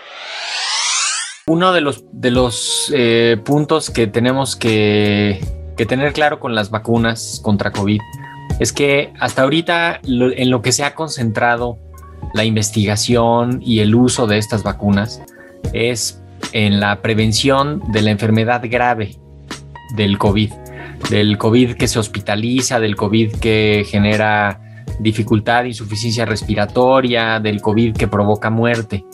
Uno 1.47 1.73
de 1.73 1.83
los, 1.83 2.05
de 2.11 2.31
los 2.31 2.91
eh, 2.95 3.37
puntos 3.45 3.91
que 3.91 4.07
tenemos 4.07 4.57
que, 4.57 5.45
que 5.77 5.85
tener 5.85 6.14
claro 6.14 6.41
con 6.41 6.55
las 6.55 6.70
vacunas 6.70 7.39
contra 7.43 7.70
COVID 7.70 8.01
es 8.61 8.73
que 8.73 9.12
hasta 9.20 9.43
ahorita 9.43 10.01
en 10.03 10.51
lo 10.51 10.62
que 10.62 10.73
se 10.73 10.85
ha 10.85 10.95
concentrado 10.95 11.79
la 12.35 12.45
investigación 12.45 13.61
y 13.62 13.80
el 13.80 13.95
uso 13.95 14.26
de 14.26 14.39
estas 14.39 14.62
vacunas 14.62 15.22
es 15.72 16.22
en 16.53 16.80
la 16.80 17.01
prevención 17.03 17.83
de 17.93 18.03
la 18.03 18.11
enfermedad 18.11 18.62
grave 18.64 19.16
del 19.97 20.18
COVID, 20.18 20.53
del 21.11 21.39
COVID 21.39 21.74
que 21.74 21.89
se 21.89 21.99
hospitaliza, 21.99 22.80
del 22.80 22.97
COVID 22.97 23.37
que 23.37 23.85
genera 23.87 24.61
dificultad, 24.99 25.64
insuficiencia 25.64 26.24
respiratoria, 26.24 27.41
del 27.41 27.61
COVID 27.61 27.97
que 27.97 28.09
provoca 28.09 28.51
muerte. 28.51 29.05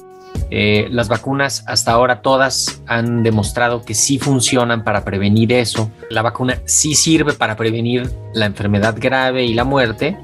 Eh, 0.51 0.89
las 0.91 1.09
vacunas 1.09 1.65
hasta 1.67 1.93
ahora 1.93 2.23
todas 2.23 2.83
han 2.87 3.23
demostrado 3.23 3.83
que 3.83 3.95
sí 3.95 4.19
funcionan 4.19 4.85
para 4.85 5.05
prevenir 5.05 5.53
eso. 5.53 5.91
La 6.11 6.23
vacuna 6.23 6.59
sí 6.65 6.95
sirve 6.95 7.35
para 7.35 7.57
prevenir 7.57 8.11
la 8.35 8.47
enfermedad 8.47 8.97
grave 8.99 9.45
y 9.45 9.55
la 9.55 9.65
muerte 9.65 10.17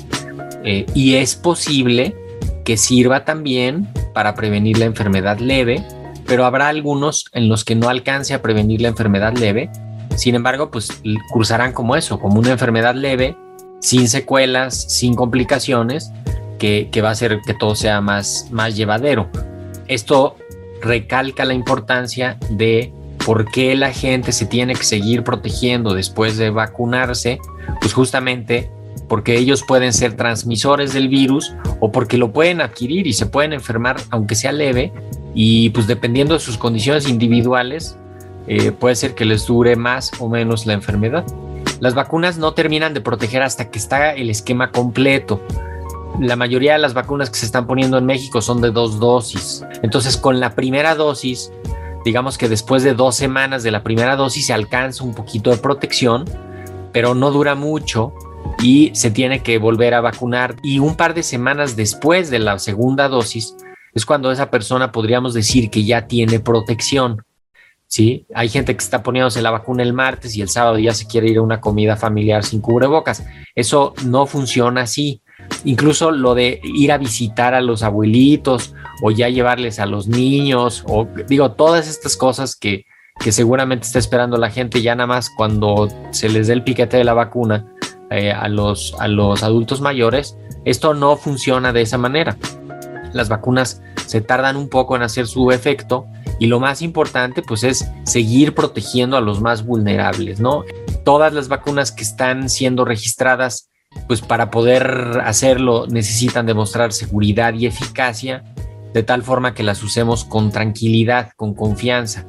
eh, 0.65 0.87
y 0.95 1.15
es 1.17 1.37
posible 1.37 2.15
que 2.65 2.77
sirva 2.77 3.25
también 3.25 3.89
para 4.13 4.35
prevenir 4.35 4.79
la 4.79 4.87
enfermedad 4.87 5.39
leve, 5.39 5.85
pero 6.27 6.47
habrá 6.47 6.69
algunos 6.69 7.27
en 7.33 7.49
los 7.49 7.65
que 7.65 7.75
no 7.75 7.89
alcance 7.89 8.35
a 8.35 8.43
prevenir 8.43 8.81
la 8.81 8.89
enfermedad 8.89 9.37
leve. 9.37 9.71
Sin 10.17 10.35
embargo, 10.35 10.71
pues 10.71 11.03
cruzarán 11.33 11.73
como 11.73 11.97
eso, 11.97 12.19
como 12.19 12.39
una 12.39 12.53
enfermedad 12.53 12.95
leve, 12.95 13.37
sin 13.81 14.09
secuelas, 14.09 14.75
sin 14.75 15.15
complicaciones, 15.15 16.11
que, 16.59 16.89
que 16.91 17.03
va 17.03 17.11
a 17.11 17.13
hacer 17.13 17.41
que 17.45 17.53
todo 17.53 17.75
sea 17.75 18.01
más, 18.01 18.49
más 18.51 18.77
llevadero. 18.77 19.29
Esto 19.89 20.37
recalca 20.81 21.45
la 21.45 21.55
importancia 21.55 22.39
de 22.51 22.93
por 23.25 23.51
qué 23.51 23.75
la 23.75 23.93
gente 23.93 24.33
se 24.33 24.47
tiene 24.47 24.75
que 24.75 24.85
seguir 24.85 25.25
protegiendo 25.25 25.95
después 25.95 26.37
de 26.37 26.51
vacunarse, 26.51 27.39
pues 27.81 27.93
justamente 27.93 28.71
porque 29.09 29.37
ellos 29.37 29.65
pueden 29.67 29.93
ser 29.93 30.17
transmisores 30.17 30.93
del 30.93 31.09
virus 31.09 31.55
o 31.81 31.93
porque 31.93 32.19
lo 32.19 32.33
pueden 32.33 32.61
adquirir 32.61 33.07
y 33.07 33.13
se 33.13 33.27
pueden 33.27 33.53
enfermar 33.53 33.97
aunque 34.11 34.35
sea 34.35 34.53
leve 34.53 34.93
y 35.35 35.71
pues 35.71 35.87
dependiendo 35.87 36.35
de 36.35 36.41
sus 36.41 36.57
condiciones 36.59 37.09
individuales 37.09 37.97
eh, 38.47 38.73
puede 38.73 38.95
ser 38.95 39.15
que 39.15 39.25
les 39.25 39.47
dure 39.47 39.77
más 39.77 40.13
o 40.19 40.29
menos 40.29 40.67
la 40.67 40.75
enfermedad. 40.75 41.25
Las 41.81 41.95
vacunas 41.95 42.39
no 42.39 42.53
terminan 42.53 42.95
de 42.95 43.01
proteger 43.01 43.43
hasta 43.43 43.71
que 43.71 43.79
está 43.79 44.13
el 44.13 44.31
esquema 44.31 44.71
completo 44.71 45.41
la 46.21 46.37
mayoría 46.37 46.75
de 46.75 46.79
las 46.79 46.95
vacunas 46.95 47.31
que 47.31 47.37
se 47.37 47.47
están 47.47 47.67
poniendo 47.67 47.99
en 47.99 48.07
México 48.07 48.41
son 48.41 48.61
de 48.61 48.71
dos 48.71 49.01
dosis. 49.01 49.65
Entonces, 49.83 50.17
con 50.17 50.41
la 50.41 50.55
primera 50.55 50.95
dosis, 50.95 51.51
digamos 52.05 52.39
que 52.39 52.49
después 52.49 52.83
de 52.83 52.95
dos 52.95 53.17
semanas 53.17 53.63
de 53.63 53.71
la 53.71 53.83
primera 53.83 54.17
dosis 54.17 54.47
se 54.47 54.53
alcanza 54.53 55.03
un 55.03 55.15
poquito 55.15 55.51
de 55.51 55.57
protección, 55.57 56.25
pero 56.93 57.15
no 57.15 57.31
dura 57.31 57.55
mucho 57.55 58.13
y 58.63 58.91
se 58.95 59.11
tiene 59.11 59.43
que 59.43 59.59
volver 59.59 59.95
a 59.95 60.01
vacunar. 60.01 60.57
Y 60.63 60.79
un 60.79 60.97
par 60.97 61.15
de 61.15 61.23
semanas 61.23 61.77
después 61.77 62.31
de 62.31 62.39
la 62.39 62.59
segunda 62.59 63.09
dosis 63.09 63.57
es 63.95 64.07
cuando 64.07 64.31
esa 64.33 64.51
persona 64.51 64.93
podríamos 64.93 65.35
decir 65.35 65.71
que 65.71 65.85
ya 65.85 66.07
tiene 66.07 66.41
protección. 66.41 67.23
¿Sí? 67.87 68.27
Hay 68.35 68.49
gente 68.49 68.75
que 68.75 68.83
está 68.83 69.03
poniéndose 69.03 69.43
la 69.43 69.51
vacuna 69.51 69.83
el 69.83 69.93
martes 69.93 70.35
y 70.37 70.43
el 70.43 70.49
sábado 70.49 70.79
ya 70.79 70.95
se 70.95 71.07
quiere 71.07 71.29
ir 71.29 71.39
a 71.39 71.43
una 71.43 71.61
comida 71.61 71.97
familiar 71.97 72.43
sin 72.43 72.61
cubrebocas. 72.61 73.25
Eso 73.55 73.95
no 74.05 74.27
funciona 74.27 74.81
así 74.83 75.23
incluso 75.65 76.11
lo 76.11 76.35
de 76.35 76.61
ir 76.63 76.93
a 76.93 76.99
visitar 76.99 77.55
a 77.55 77.61
los 77.61 77.83
abuelitos 77.83 78.75
o 79.03 79.11
ya 79.11 79.29
llevarles 79.29 79.79
a 79.79 79.87
los 79.87 80.07
niños 80.07 80.85
o 80.87 81.07
digo, 81.29 81.53
todas 81.53 81.89
estas 81.89 82.17
cosas 82.17 82.57
que, 82.57 82.85
seguramente 83.31 83.87
está 83.87 84.01
esperando 84.01 84.37
la 84.37 84.51
gente 84.51 84.83
ya 84.83 84.95
nada 84.97 85.07
más 85.07 85.31
cuando 85.31 85.89
se 86.11 86.29
les 86.29 86.49
dé 86.49 86.53
el 86.53 86.65
piquete 86.65 86.97
de 86.97 87.05
la 87.05 87.15
vacuna 87.15 87.65
eh, 88.11 88.33
a, 88.33 88.49
los, 88.49 88.95
a 88.99 89.09
los 89.09 89.43
adultos 89.43 89.81
mayores, 89.81 90.37
esto 90.65 90.95
no 90.95 91.17
funciona 91.17 91.73
de 91.73 91.83
esa 91.83 91.99
manera. 91.99 92.37
Las 93.13 93.29
vacunas 93.29 93.83
se 94.07 94.21
tardan 94.21 94.57
un 94.57 94.69
poco 94.69 94.97
en 94.97 95.03
hacer 95.03 95.27
su 95.27 95.51
efecto 95.51 96.07
y 96.39 96.47
lo 96.47 96.61
más 96.61 96.83
importante 96.83 97.43
pues 97.43 97.65
es 97.65 97.89
seguir 98.05 98.55
protegiendo 98.55 99.17
a 99.17 99.21
los 99.21 99.41
más 99.41 99.65
vulnerables, 99.65 100.41
¿no? 100.41 100.65
Todas 101.05 101.33
las 101.33 101.49
vacunas 101.49 101.93
que 101.93 102.03
están 102.03 102.49
siendo 102.49 102.85
registradas 102.85 103.71
pues 104.09 104.21
para 104.21 104.51
poder 104.51 105.23
hacerlo 105.25 105.87
necesitan 105.89 106.47
demostrar 106.47 106.93
seguridad 106.93 107.55
y 107.55 107.67
eficacia 107.67 108.45
de 108.93 109.03
tal 109.03 109.23
forma 109.23 109.55
que 109.55 109.63
las 109.63 109.83
usemos 109.83 110.25
con 110.25 110.51
tranquilidad, 110.51 111.33
con 111.37 111.55
confianza. 111.55 112.27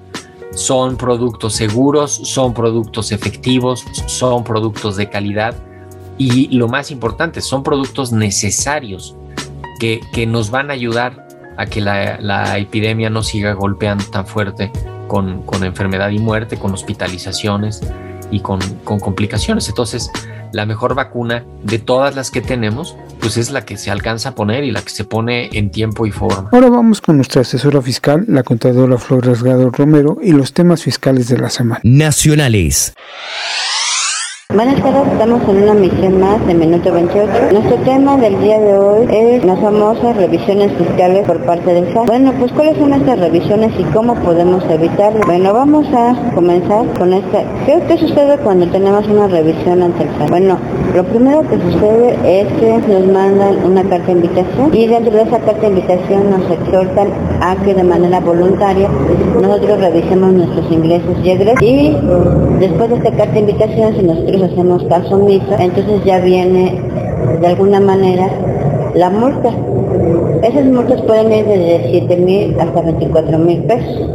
Son 0.55 0.97
productos 0.97 1.53
seguros, 1.53 2.11
son 2.11 2.53
productos 2.53 3.11
efectivos, 3.11 3.85
son 4.07 4.43
productos 4.43 4.95
de 4.95 5.09
calidad 5.09 5.55
y 6.17 6.47
lo 6.55 6.67
más 6.67 6.91
importante, 6.91 7.41
son 7.41 7.63
productos 7.63 8.11
necesarios 8.11 9.15
que, 9.79 10.25
nos 10.27 10.49
van 10.49 10.69
a 10.71 10.73
ayudar 10.73 11.27
a 11.57 11.65
que 11.65 11.81
la, 11.81 12.57
epidemia 12.57 13.09
no 13.09 13.23
siga 13.23 13.53
golpeando 13.53 14.05
tan 14.05 14.25
fuerte 14.25 14.71
con, 15.07 15.43
enfermedad 15.61 16.09
y 16.09 16.19
muerte, 16.19 16.57
con 16.57 16.73
hospitalizaciones 16.73 17.81
y 18.31 18.39
con, 18.39 18.59
con 18.83 18.99
complicaciones. 18.99 19.67
Entonces, 19.67 20.09
la 20.51 20.65
mejor 20.65 20.95
vacuna 20.95 21.43
de 21.63 21.79
todas 21.79 22.15
las 22.15 22.31
que 22.31 22.41
tenemos, 22.41 22.95
pues 23.25 23.37
es 23.37 23.49
la 23.49 23.65
que 23.65 23.75
se 23.75 23.89
alcanza 23.89 24.29
a 24.29 24.35
poner 24.35 24.63
y 24.63 24.69
la 24.69 24.83
que 24.83 24.91
se 24.91 25.03
pone 25.03 25.49
en 25.53 25.71
tiempo 25.71 26.05
y 26.05 26.11
forma. 26.11 26.49
Ahora 26.51 26.69
vamos 26.69 27.01
con 27.01 27.15
nuestra 27.15 27.41
asesora 27.41 27.81
fiscal, 27.81 28.23
la 28.27 28.43
contadora 28.43 28.99
Flor 28.99 29.25
Rasgado 29.25 29.71
Romero, 29.71 30.19
y 30.21 30.31
los 30.31 30.53
temas 30.53 30.83
fiscales 30.83 31.27
de 31.29 31.39
la 31.39 31.49
semana. 31.49 31.81
Nacionales. 31.83 32.93
Buenas 34.53 34.79
tardes, 34.79 35.11
estamos 35.11 35.41
en 35.49 35.63
una 35.63 35.73
misión 35.73 36.19
más 36.19 36.45
de 36.45 36.53
Minuto 36.53 36.93
28. 36.93 37.31
Nuestro 37.51 37.77
tema 37.77 38.15
del 38.15 38.39
día 38.41 38.59
de 38.59 38.77
hoy 38.77 39.07
es 39.09 39.43
las 39.43 39.59
famosas 39.59 40.15
revisiones 40.15 40.71
fiscales 40.73 41.25
por 41.25 41.43
parte 41.45 41.73
del 41.73 41.91
SAT. 41.91 42.05
Bueno, 42.05 42.31
pues 42.39 42.51
¿cuáles 42.51 42.77
son 42.77 42.93
estas 42.93 43.19
revisiones 43.19 43.71
y 43.79 43.83
cómo 43.85 44.13
podemos 44.13 44.63
evitarlas? 44.69 45.25
Bueno, 45.25 45.51
vamos 45.51 45.87
a 45.93 46.31
comenzar 46.35 46.85
con 46.93 47.11
esta. 47.13 47.43
¿Qué, 47.65 47.97
sucede 47.97 48.37
cuando 48.37 48.67
tenemos 48.67 49.07
una 49.07 49.27
revisión 49.27 49.81
ante 49.81 50.03
el 50.03 50.09
SAT? 50.09 50.29
Bueno, 50.29 50.59
lo 50.93 51.03
primero 51.05 51.41
que 51.41 51.59
sucede 51.59 52.41
es 52.41 52.47
que 52.53 52.87
nos 52.87 53.07
mandan 53.07 53.65
una 53.65 53.83
carta 53.83 54.05
de 54.05 54.11
invitación 54.11 54.75
y 54.75 54.85
dentro 54.85 55.11
de 55.11 55.23
esa 55.23 55.39
carta 55.39 55.61
de 55.61 55.67
invitación 55.69 56.29
nos 56.29 56.51
exhortan 56.51 57.07
a 57.41 57.55
que 57.55 57.73
de 57.73 57.83
manera 57.83 58.19
voluntaria 58.19 58.89
nosotros 59.41 59.81
revisemos 59.81 60.33
nuestros 60.33 60.71
ingresos 60.71 61.17
y 61.23 61.29
egresos 61.31 61.61
y 61.63 61.97
después 62.59 62.89
de 62.91 62.95
esta 62.95 63.11
carta 63.11 63.33
de 63.33 63.39
invitación 63.39 63.95
si 63.95 64.34
hacemos 64.43 64.83
caso 64.85 65.15
omiso, 65.15 65.55
entonces 65.59 66.03
ya 66.05 66.19
viene 66.19 66.81
de 67.39 67.47
alguna 67.47 67.79
manera 67.79 68.29
la 68.93 69.09
multa. 69.09 69.51
Esas 70.43 70.65
multas 70.65 71.01
pueden 71.01 71.31
ir 71.31 71.45
desde 71.45 71.89
7 71.91 72.17
mil 72.17 72.59
hasta 72.59 72.81
24 72.81 73.37
mil 73.39 73.63
pesos. 73.63 74.09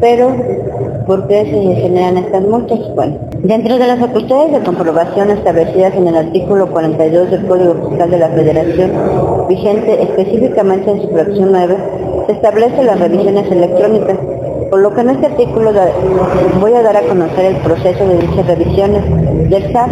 Pero, 0.00 0.30
¿por 1.06 1.26
qué 1.28 1.44
se 1.44 1.80
generan 1.80 2.18
estas 2.18 2.42
multas? 2.42 2.78
Bueno, 2.94 3.16
dentro 3.42 3.78
de 3.78 3.86
las 3.86 3.98
facultades 3.98 4.52
de 4.52 4.60
comprobación 4.60 5.30
establecidas 5.30 5.94
en 5.94 6.08
el 6.08 6.16
artículo 6.16 6.70
42 6.70 7.30
del 7.30 7.46
Código 7.46 7.88
Fiscal 7.88 8.10
de 8.10 8.18
la 8.18 8.28
Federación, 8.28 8.92
vigente 9.48 10.02
específicamente 10.02 10.90
en 10.90 11.02
su 11.02 11.08
fracción 11.08 11.52
9, 11.52 11.76
se 12.26 12.32
establece 12.32 12.84
las 12.84 13.00
revisiones 13.00 13.50
electrónicas 13.50 14.18
por 14.74 14.80
lo 14.80 14.92
que 14.92 15.02
en 15.02 15.10
este 15.10 15.26
artículo 15.26 15.70
voy 16.60 16.72
a 16.72 16.82
dar 16.82 16.96
a 16.96 17.02
conocer 17.02 17.44
el 17.44 17.56
proceso 17.58 18.08
de 18.08 18.18
dichas 18.18 18.44
revisiones 18.44 19.04
del 19.48 19.72
SAT, 19.72 19.90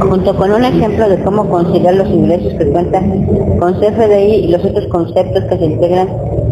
junto 0.00 0.36
con 0.36 0.52
un 0.52 0.64
ejemplo 0.64 1.08
de 1.08 1.22
cómo 1.22 1.48
conciliar 1.48 1.94
los 1.94 2.08
ingresos 2.08 2.54
que 2.54 2.66
cuentan 2.70 3.26
con 3.58 3.74
CFDI 3.74 4.34
y 4.44 4.48
los 4.48 4.64
otros 4.64 4.86
conceptos 4.88 5.44
que 5.44 5.58
se 5.58 5.64
integran 5.64 6.08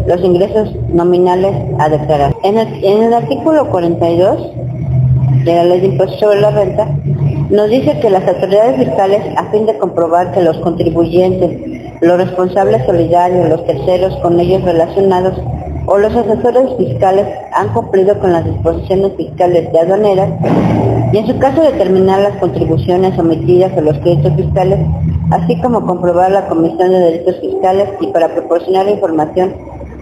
los 0.07 0.21
ingresos 0.21 0.73
nominales 0.89 1.53
a 1.79 1.89
declarar. 1.89 2.33
En 2.43 2.57
el, 2.57 2.83
en 2.83 3.03
el 3.03 3.13
artículo 3.13 3.69
42 3.69 4.51
de 5.43 5.55
la 5.55 5.63
Ley 5.63 5.81
de 5.81 5.87
Impuestos 5.87 6.19
sobre 6.19 6.41
la 6.41 6.51
Renta, 6.51 6.87
nos 7.49 7.69
dice 7.69 7.97
que 7.99 8.09
las 8.09 8.27
autoridades 8.27 8.77
fiscales, 8.77 9.21
a 9.37 9.45
fin 9.51 9.65
de 9.65 9.77
comprobar 9.77 10.31
que 10.33 10.41
los 10.41 10.57
contribuyentes, 10.57 12.01
los 12.01 12.17
responsables 12.17 12.85
solidarios, 12.85 13.49
los 13.49 13.65
terceros 13.65 14.15
con 14.17 14.39
ellos 14.39 14.63
relacionados, 14.63 15.33
o 15.87 15.97
los 15.97 16.13
asesores 16.15 16.69
fiscales 16.77 17.25
han 17.53 17.69
cumplido 17.69 18.19
con 18.19 18.33
las 18.33 18.45
disposiciones 18.45 19.13
fiscales 19.15 19.71
de 19.71 19.79
aduaneras 19.79 20.29
y 21.13 21.17
en 21.17 21.27
su 21.27 21.39
caso 21.39 21.61
determinar 21.61 22.19
las 22.19 22.37
contribuciones 22.37 23.17
omitidas 23.17 23.75
a 23.77 23.81
los 23.81 23.97
créditos 23.99 24.33
fiscales, 24.35 24.79
así 25.31 25.59
como 25.61 25.85
comprobar 25.85 26.31
la 26.31 26.47
Comisión 26.47 26.91
de 26.91 26.99
Delitos 26.99 27.39
Fiscales 27.39 27.89
y 28.01 28.07
para 28.07 28.27
proporcionar 28.27 28.89
información 28.89 29.55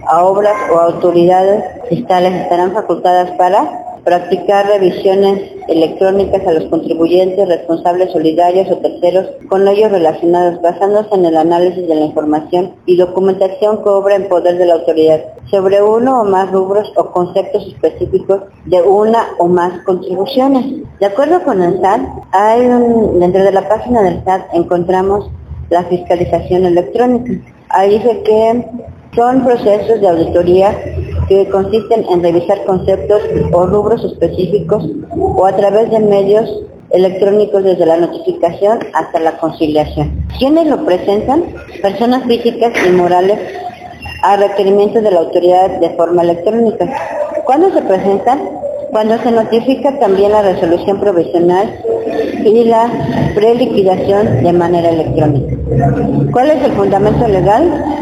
a 0.08 0.24
obras 0.24 0.54
o 0.72 0.78
autoridades 0.78 1.62
fiscales 1.88 2.34
estarán 2.34 2.72
facultadas 2.72 3.30
para 3.32 3.85
practicar 4.06 4.68
revisiones 4.68 5.50
electrónicas 5.66 6.46
a 6.46 6.52
los 6.52 6.66
contribuyentes, 6.66 7.48
responsables 7.48 8.12
solidarios 8.12 8.70
o 8.70 8.76
terceros 8.76 9.26
con 9.48 9.66
ellos 9.66 9.90
relacionados, 9.90 10.62
basándose 10.62 11.12
en 11.12 11.24
el 11.24 11.36
análisis 11.36 11.88
de 11.88 11.94
la 11.96 12.02
información 12.02 12.76
y 12.86 12.96
documentación 12.96 13.82
que 13.82 13.88
obra 13.88 14.14
en 14.14 14.28
poder 14.28 14.58
de 14.58 14.66
la 14.66 14.74
autoridad 14.74 15.24
sobre 15.50 15.82
uno 15.82 16.20
o 16.20 16.24
más 16.24 16.52
rubros 16.52 16.92
o 16.94 17.10
conceptos 17.10 17.66
específicos 17.66 18.42
de 18.66 18.80
una 18.80 19.26
o 19.38 19.48
más 19.48 19.82
contribuciones. 19.82 20.84
De 21.00 21.06
acuerdo 21.06 21.42
con 21.42 21.60
el 21.60 21.80
SAT, 21.80 22.02
hay 22.30 22.60
dentro 22.60 23.42
de 23.42 23.52
la 23.52 23.68
página 23.68 24.02
del 24.02 24.22
SAT 24.22 24.54
encontramos 24.54 25.28
la 25.68 25.82
fiscalización 25.82 26.64
electrónica. 26.64 27.32
Ahí 27.70 27.98
dice 27.98 28.22
que 28.22 28.70
son 29.16 29.44
procesos 29.44 30.00
de 30.00 30.08
auditoría 30.08 30.78
que 31.28 31.48
consisten 31.48 32.04
en 32.10 32.22
revisar 32.22 32.64
conceptos 32.64 33.20
o 33.52 33.66
rubros 33.66 34.04
específicos 34.04 34.84
o 35.10 35.44
a 35.44 35.56
través 35.56 35.90
de 35.90 35.98
medios 35.98 36.62
electrónicos 36.90 37.64
desde 37.64 37.86
la 37.86 37.96
notificación 37.96 38.78
hasta 38.92 39.18
la 39.18 39.38
conciliación. 39.38 40.26
¿Quiénes 40.38 40.68
lo 40.68 40.84
presentan? 40.84 41.44
Personas 41.82 42.24
físicas 42.24 42.72
y 42.86 42.90
morales 42.90 43.38
a 44.22 44.36
requerimiento 44.36 45.00
de 45.00 45.10
la 45.10 45.20
autoridad 45.20 45.80
de 45.80 45.90
forma 45.90 46.22
electrónica. 46.22 46.86
¿Cuándo 47.44 47.72
se 47.72 47.82
presentan? 47.82 48.40
Cuando 48.90 49.18
se 49.18 49.30
notifica 49.32 49.98
también 49.98 50.32
la 50.32 50.42
resolución 50.42 51.00
provisional 51.00 51.74
y 52.44 52.64
la 52.64 52.88
preliquidación 53.34 54.44
de 54.44 54.52
manera 54.52 54.90
electrónica. 54.90 55.56
¿Cuál 56.32 56.50
es 56.50 56.64
el 56.64 56.72
fundamento 56.72 57.26
legal? 57.26 57.95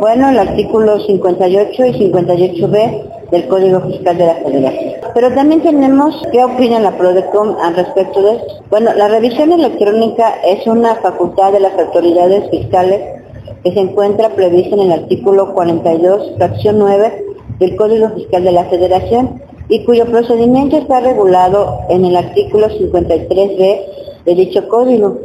Bueno, 0.00 0.30
el 0.30 0.38
artículo 0.38 0.98
58 1.00 1.86
y 1.86 1.92
58b 2.12 3.30
del 3.30 3.48
Código 3.48 3.80
Fiscal 3.82 4.16
de 4.16 4.26
la 4.26 4.34
Federación. 4.34 4.94
Pero 5.14 5.34
también 5.34 5.62
tenemos 5.62 6.22
qué 6.32 6.44
opina 6.44 6.80
la 6.80 6.96
PRODECOM 6.96 7.56
al 7.60 7.76
respecto 7.76 8.22
de 8.22 8.36
esto. 8.36 8.62
Bueno, 8.70 8.92
la 8.94 9.08
revisión 9.08 9.52
electrónica 9.52 10.34
es 10.44 10.66
una 10.66 10.94
facultad 10.96 11.52
de 11.52 11.60
las 11.60 11.78
autoridades 11.78 12.50
fiscales 12.50 13.00
que 13.62 13.72
se 13.72 13.80
encuentra 13.80 14.30
prevista 14.30 14.76
en 14.76 14.82
el 14.82 14.92
artículo 14.92 15.52
42, 15.52 16.32
fracción 16.36 16.78
9 16.78 17.24
del 17.58 17.76
Código 17.76 18.10
Fiscal 18.10 18.44
de 18.44 18.52
la 18.52 18.64
Federación 18.64 19.42
y 19.68 19.84
cuyo 19.84 20.06
procedimiento 20.06 20.78
está 20.78 21.00
regulado 21.00 21.80
en 21.90 22.04
el 22.04 22.16
artículo 22.16 22.68
53b 22.68 23.80
de 24.24 24.34
dicho 24.34 24.68
código. 24.68 25.18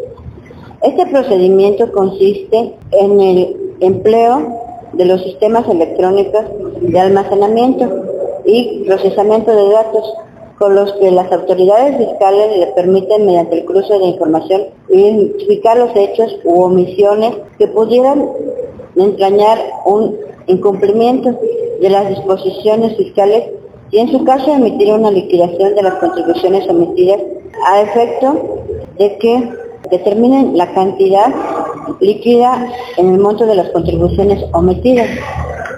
Este 0.82 1.06
procedimiento 1.06 1.92
consiste 1.92 2.74
en 2.92 3.22
el 3.22 3.63
empleo 3.86 4.64
de 4.94 5.06
los 5.06 5.22
sistemas 5.24 5.68
electrónicos 5.68 6.46
de 6.82 7.00
almacenamiento 7.00 7.90
y 8.46 8.84
procesamiento 8.86 9.56
de 9.56 9.72
datos 9.72 10.14
con 10.58 10.76
los 10.76 10.94
que 10.94 11.12
las 11.12 11.32
autoridades 11.32 11.98
fiscales 11.98 12.58
le 12.58 12.68
permiten 12.68 13.26
mediante 13.26 13.60
el 13.60 13.66
cruce 13.66 13.98
de 13.98 14.06
información 14.06 14.62
identificar 14.90 15.78
los 15.78 15.96
hechos 15.96 16.38
u 16.44 16.62
omisiones 16.62 17.36
que 17.58 17.68
pudieran 17.68 18.30
entrañar 18.96 19.60
un 19.86 20.18
incumplimiento 20.48 21.38
de 21.82 21.90
las 21.90 22.08
disposiciones 22.10 22.96
fiscales 22.96 23.46
y 23.92 24.00
en 24.00 24.12
su 24.12 24.24
caso 24.24 24.54
emitir 24.54 24.92
una 24.92 25.12
liquidación 25.12 25.76
de 25.76 25.84
las 25.84 25.96
contribuciones 25.96 26.68
omitidas 26.70 27.20
a 27.68 27.82
efecto 27.82 28.60
de 28.98 29.18
que 29.18 29.50
determinen 29.98 30.58
la 30.58 30.74
cantidad 30.74 31.28
líquida 32.00 32.68
en 32.98 33.14
el 33.14 33.20
monto 33.20 33.46
de 33.46 33.56
las 33.56 33.70
contribuciones 33.70 34.44
omitidas. 34.52 35.08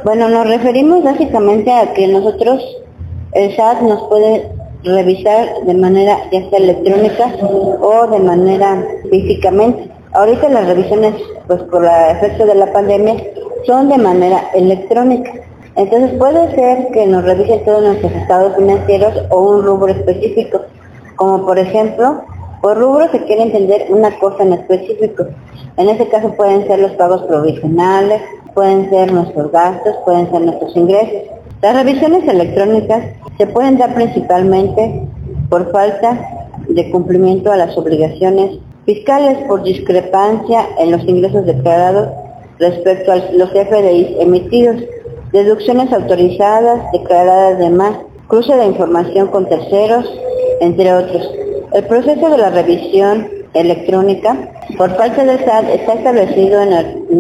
Bueno, 0.04 0.30
nos 0.30 0.48
referimos 0.48 1.04
básicamente 1.04 1.72
a 1.72 1.94
que 1.94 2.08
nosotros, 2.08 2.64
el 3.34 3.56
SAT 3.56 3.82
nos 3.82 4.04
puede 4.08 4.52
revisar 4.84 5.48
de 5.66 5.74
manera 5.74 6.18
ya 6.32 6.48
sea 6.50 6.60
electrónica 6.60 7.26
o 7.42 8.08
de 8.08 8.20
manera 8.20 8.86
físicamente. 9.10 9.90
Ahorita 10.14 10.48
las 10.50 10.68
revisiones, 10.68 11.16
pues 11.48 11.62
por 11.64 11.84
el 11.84 12.16
efecto 12.16 12.46
de 12.46 12.56
la 12.56 12.72
pandemia, 12.72 13.16
son 13.66 13.90
de 13.90 13.98
manera 13.98 14.50
electrónica. 14.54 15.32
Entonces 15.76 16.14
puede 16.18 16.56
ser 16.56 16.88
que 16.94 17.06
nos 17.06 17.26
revisen 17.26 17.66
todos 17.66 17.84
nuestros 17.84 18.12
estados 18.14 18.56
financieros 18.56 19.14
o 19.30 19.40
un 19.42 19.64
rubro 19.64 19.92
específico, 19.92 20.62
como 21.18 21.46
por 21.46 21.60
ejemplo 21.60 22.22
por 22.62 22.78
rubro 22.78 23.10
se 23.12 23.24
quiere 23.26 23.44
entender 23.44 23.88
una 23.90 24.18
cosa 24.20 24.44
en 24.44 24.54
específico. 24.54 25.26
En 25.78 25.90
ese 25.90 26.08
caso 26.08 26.34
pueden 26.36 26.66
ser 26.68 26.80
los 26.80 26.92
pagos 26.94 27.24
provisionales, 27.24 28.22
pueden 28.54 28.90
ser 28.90 29.12
nuestros 29.12 29.52
gastos, 29.52 29.96
pueden 30.06 30.30
ser 30.32 30.42
nuestros 30.42 30.76
ingresos. 30.76 31.22
Las 31.62 31.76
revisiones 31.76 32.28
electrónicas 32.28 33.04
se 33.38 33.48
pueden 33.48 33.78
dar 33.78 33.94
principalmente 33.94 35.08
por 35.50 35.72
falta 35.72 36.20
de 36.68 36.90
cumplimiento 36.90 37.52
a 37.52 37.58
las 37.58 37.78
obligaciones 37.78 38.60
fiscales 38.86 39.38
por 39.48 39.64
discrepancia 39.64 40.68
en 40.80 40.92
los 40.92 41.04
ingresos 41.04 41.46
declarados 41.46 42.10
respecto 42.60 43.12
a 43.12 43.18
los 43.34 43.50
FDI 43.50 44.18
emitidos, 44.20 44.78
deducciones 45.32 45.92
autorizadas, 45.92 46.92
declaradas 46.94 47.60
de 47.60 47.70
más, 47.70 47.98
cruce 48.28 48.56
de 48.56 48.66
información 48.66 49.28
con 49.28 49.48
terceros, 49.48 50.06
entre 50.62 50.94
otros. 50.94 51.45
El 51.76 51.84
proceso 51.88 52.30
de 52.30 52.38
la 52.38 52.52
revisión 52.52 53.28
electrónica 53.54 54.50
por 54.78 54.96
parte 54.96 55.26
del 55.26 55.44
SAT 55.44 55.70
está 55.72 55.96
establecido 55.96 56.62
en 56.62 56.72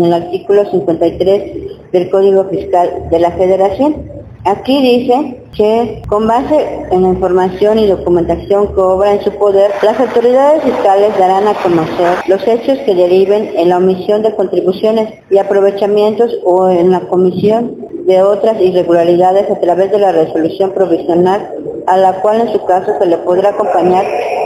el, 0.01 0.13
artículo 0.13 0.63
53 0.71 1.91
del 1.91 2.09
Código 2.09 2.45
Fiscal 2.45 2.89
de 3.11 3.19
la 3.19 3.31
Federación. 3.31 4.09
Aquí 4.45 4.81
dice 4.81 5.41
que 5.57 6.01
con 6.07 6.25
base 6.25 6.85
en 6.89 7.01
la 7.01 7.09
información 7.09 7.79
y 7.79 7.87
documentación 7.87 8.73
que 8.73 8.79
obra 8.79 9.15
en 9.15 9.23
su 9.25 9.31
poder, 9.31 9.71
las 9.83 9.99
autoridades 9.99 10.63
fiscales 10.63 11.17
darán 11.19 11.49
a 11.49 11.53
conocer 11.55 12.15
los 12.27 12.47
hechos 12.47 12.77
que 12.85 12.95
deriven 12.95 13.51
en 13.57 13.67
la 13.67 13.79
omisión 13.79 14.23
de 14.23 14.35
contribuciones 14.35 15.15
y 15.29 15.37
aprovechamientos 15.37 16.31
o 16.45 16.69
en 16.69 16.91
la 16.91 17.01
comisión 17.01 17.75
de 18.05 18.21
otras 18.21 18.61
irregularidades 18.61 19.51
a 19.51 19.59
través 19.59 19.91
de 19.91 19.99
la 19.99 20.13
resolución 20.13 20.71
provisional 20.71 21.51
a 21.87 21.97
la 21.97 22.21
cual 22.21 22.39
en 22.39 22.53
su 22.53 22.63
caso 22.65 22.93
se 22.97 23.05
le 23.05 23.17
podrá 23.17 23.49
acompañar 23.49 24.05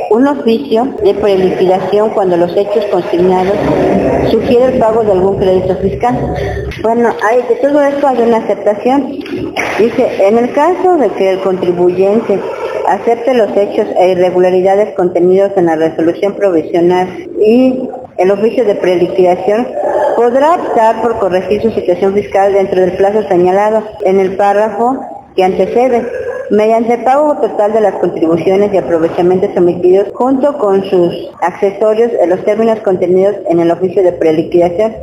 un 0.10 0.28
oficio 0.28 0.86
de 1.04 1.14
preliquidación 1.14 2.10
cuando 2.12 2.38
los 2.38 2.56
hechos 2.56 2.86
consignados 2.92 3.56
sugiere 4.32 4.74
el 4.74 4.80
pago 4.80 5.04
de 5.04 5.12
algún 5.12 5.38
crédito 5.38 5.76
fiscal. 5.78 6.36
Bueno, 6.82 7.10
hay, 7.24 7.42
de 7.44 7.56
todo 7.56 7.82
esto 7.82 8.08
hay 8.08 8.22
una 8.22 8.38
aceptación. 8.38 9.20
Dice, 9.80 10.28
en 10.28 10.38
el 10.38 10.52
caso 10.54 10.98
de 10.98 11.10
que 11.10 11.32
el 11.32 11.40
contribuyente 11.42 12.40
acepte 12.88 13.34
los 13.34 13.56
hechos 13.56 13.88
e 13.98 14.12
irregularidades 14.12 14.96
contenidos 14.96 15.52
en 15.56 15.68
la 15.68 15.76
resolución 15.76 16.34
provisional 16.34 17.08
y 17.40 17.88
el 18.18 18.32
oficio 18.32 18.66
de 18.66 18.76
preliquidación, 18.76 19.68
podrá 20.16 20.56
optar 20.56 21.02
por 21.02 21.20
corregir 21.20 21.62
su 21.62 21.72
situación 21.72 22.14
fiscal 22.14 22.54
dentro 22.54 22.82
del 22.82 22.94
plazo 22.94 23.24
señalado 23.28 23.84
en 24.02 24.20
el 24.20 24.36
párrafo 24.36 25.00
que 25.36 25.44
antecede 25.44 26.06
mediante 26.50 26.98
pago 27.00 27.36
total 27.36 27.74
de 27.74 27.82
las 27.82 27.96
contribuciones 27.96 28.74
y 28.74 28.78
aprovechamientos 28.78 29.56
omitidos 29.56 30.08
junto 30.14 30.58
con 30.58 30.84
sus 30.86 31.30
accesorios 31.42 32.12
en 32.20 32.30
los 32.30 32.44
términos 32.44 32.80
contenidos 32.80 33.36
en 33.50 33.60
el 33.60 33.72
oficio 33.72 34.02
de 34.04 34.12
preliquidación, 34.14 34.96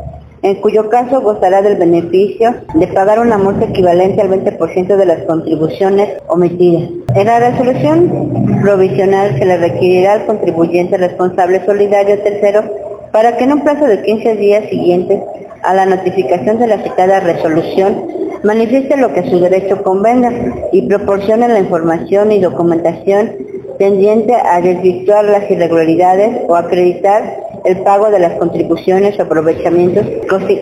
en 0.43 0.57
cuyo 0.57 0.89
caso 0.89 1.21
gozará 1.21 1.63
del 1.63 1.77
beneficio 1.77 2.55
de 2.75 2.87
pagar 2.89 3.21
una 3.21 3.39
multa 3.39 3.67
equivalente 3.67 4.21
al 4.21 4.29
20% 4.29 4.97
de 4.97 5.07
las 5.07 5.23
contribuciones 5.25 6.21
omitidas. 6.29 6.91
En 7.15 7.27
la 7.27 7.39
resolución 7.39 8.61
provisional 8.63 9.39
se 9.39 9.45
le 9.45 9.57
requerirá 9.57 10.15
al 10.15 10.27
contribuyente 10.27 10.97
responsable 10.97 11.65
solidario 11.65 12.19
tercero 12.21 12.65
para 13.13 13.37
que 13.37 13.45
en 13.45 13.53
un 13.53 13.61
plazo 13.63 13.87
de 13.87 14.03
15 14.03 14.37
días 14.37 14.69
siguientes 14.69 15.21
a 15.63 15.75
la 15.75 15.87
notificación 15.87 16.59
de 16.59 16.67
la 16.67 16.83
citada 16.83 17.21
resolución 17.21 18.26
manifieste 18.47 18.97
lo 18.97 19.13
que 19.13 19.21
a 19.21 19.31
su 19.31 19.39
derecho 19.41 19.83
convenga 19.83 20.33
y 20.73 20.83
proporcione 20.83 21.49
la 21.49 21.59
información 21.59 22.33
y 22.33 22.41
documentación 22.41 23.33
tendiente 23.79 24.35
a 24.35 24.61
desvirtuar 24.61 25.25
las 25.25 25.51
irregularidades 25.51 26.43
o 26.49 26.57
acreditar 26.57 27.45
el 27.65 27.79
pago 27.79 28.11
de 28.11 28.21
las 28.21 28.35
contribuciones 28.39 29.19
o 29.19 29.23
aprovechamientos 29.23 30.07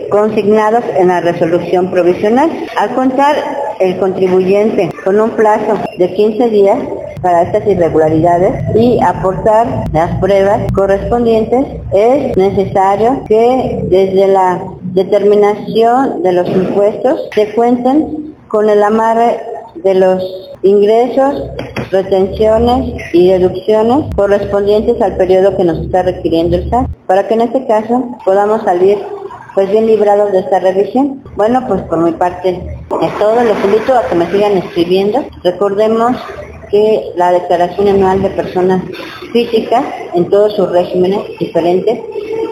consignados 0.09 0.83
en 0.97 1.07
la 1.07 1.21
resolución 1.21 1.91
provisional. 1.91 2.49
Al 2.77 2.95
contar 2.95 3.35
el 3.79 3.97
contribuyente 3.97 4.89
con 5.03 5.19
un 5.21 5.29
plazo 5.31 5.77
de 5.97 6.13
15 6.13 6.49
días 6.49 6.79
para 7.21 7.43
estas 7.43 7.67
irregularidades 7.67 8.53
y 8.75 8.99
aportar 9.01 9.85
las 9.93 10.19
pruebas 10.19 10.71
correspondientes, 10.73 11.65
es 11.93 12.35
necesario 12.35 13.23
que 13.27 13.81
desde 13.89 14.27
la 14.27 14.61
determinación 14.95 16.23
de 16.23 16.31
los 16.31 16.47
impuestos 16.47 17.27
se 17.35 17.53
cuenten 17.53 18.33
con 18.47 18.69
el 18.69 18.81
amarre 18.81 19.41
de 19.75 19.93
los 19.93 20.23
ingresos, 20.63 21.43
retenciones 21.91 22.95
y 23.13 23.27
deducciones 23.27 24.05
correspondientes 24.15 24.99
al 25.01 25.17
periodo 25.17 25.55
que 25.57 25.65
nos 25.65 25.79
está 25.79 26.03
requiriendo 26.03 26.55
el 26.55 26.69
SAT, 26.69 26.87
para 27.07 27.27
que 27.27 27.33
en 27.33 27.41
este 27.41 27.67
caso 27.67 28.17
podamos 28.23 28.63
salir 28.63 28.97
pues 29.53 29.69
bien 29.69 29.85
librados 29.85 30.31
de 30.31 30.39
esta 30.39 30.59
revisión. 30.59 31.21
Bueno, 31.35 31.65
pues 31.67 31.81
por 31.83 31.99
mi 31.99 32.13
parte 32.13 32.49
es 32.49 33.19
todo, 33.19 33.43
los 33.43 33.65
invito 33.65 33.93
a 33.93 34.07
que 34.07 34.15
me 34.15 34.31
sigan 34.31 34.57
escribiendo. 34.57 35.25
Recordemos 35.43 36.15
que 36.71 37.11
la 37.15 37.31
declaración 37.31 37.89
anual 37.89 38.21
de 38.21 38.29
personas 38.29 38.81
físicas 39.33 39.83
en 40.15 40.29
todos 40.29 40.55
sus 40.55 40.71
regímenes 40.71 41.19
diferentes 41.39 41.99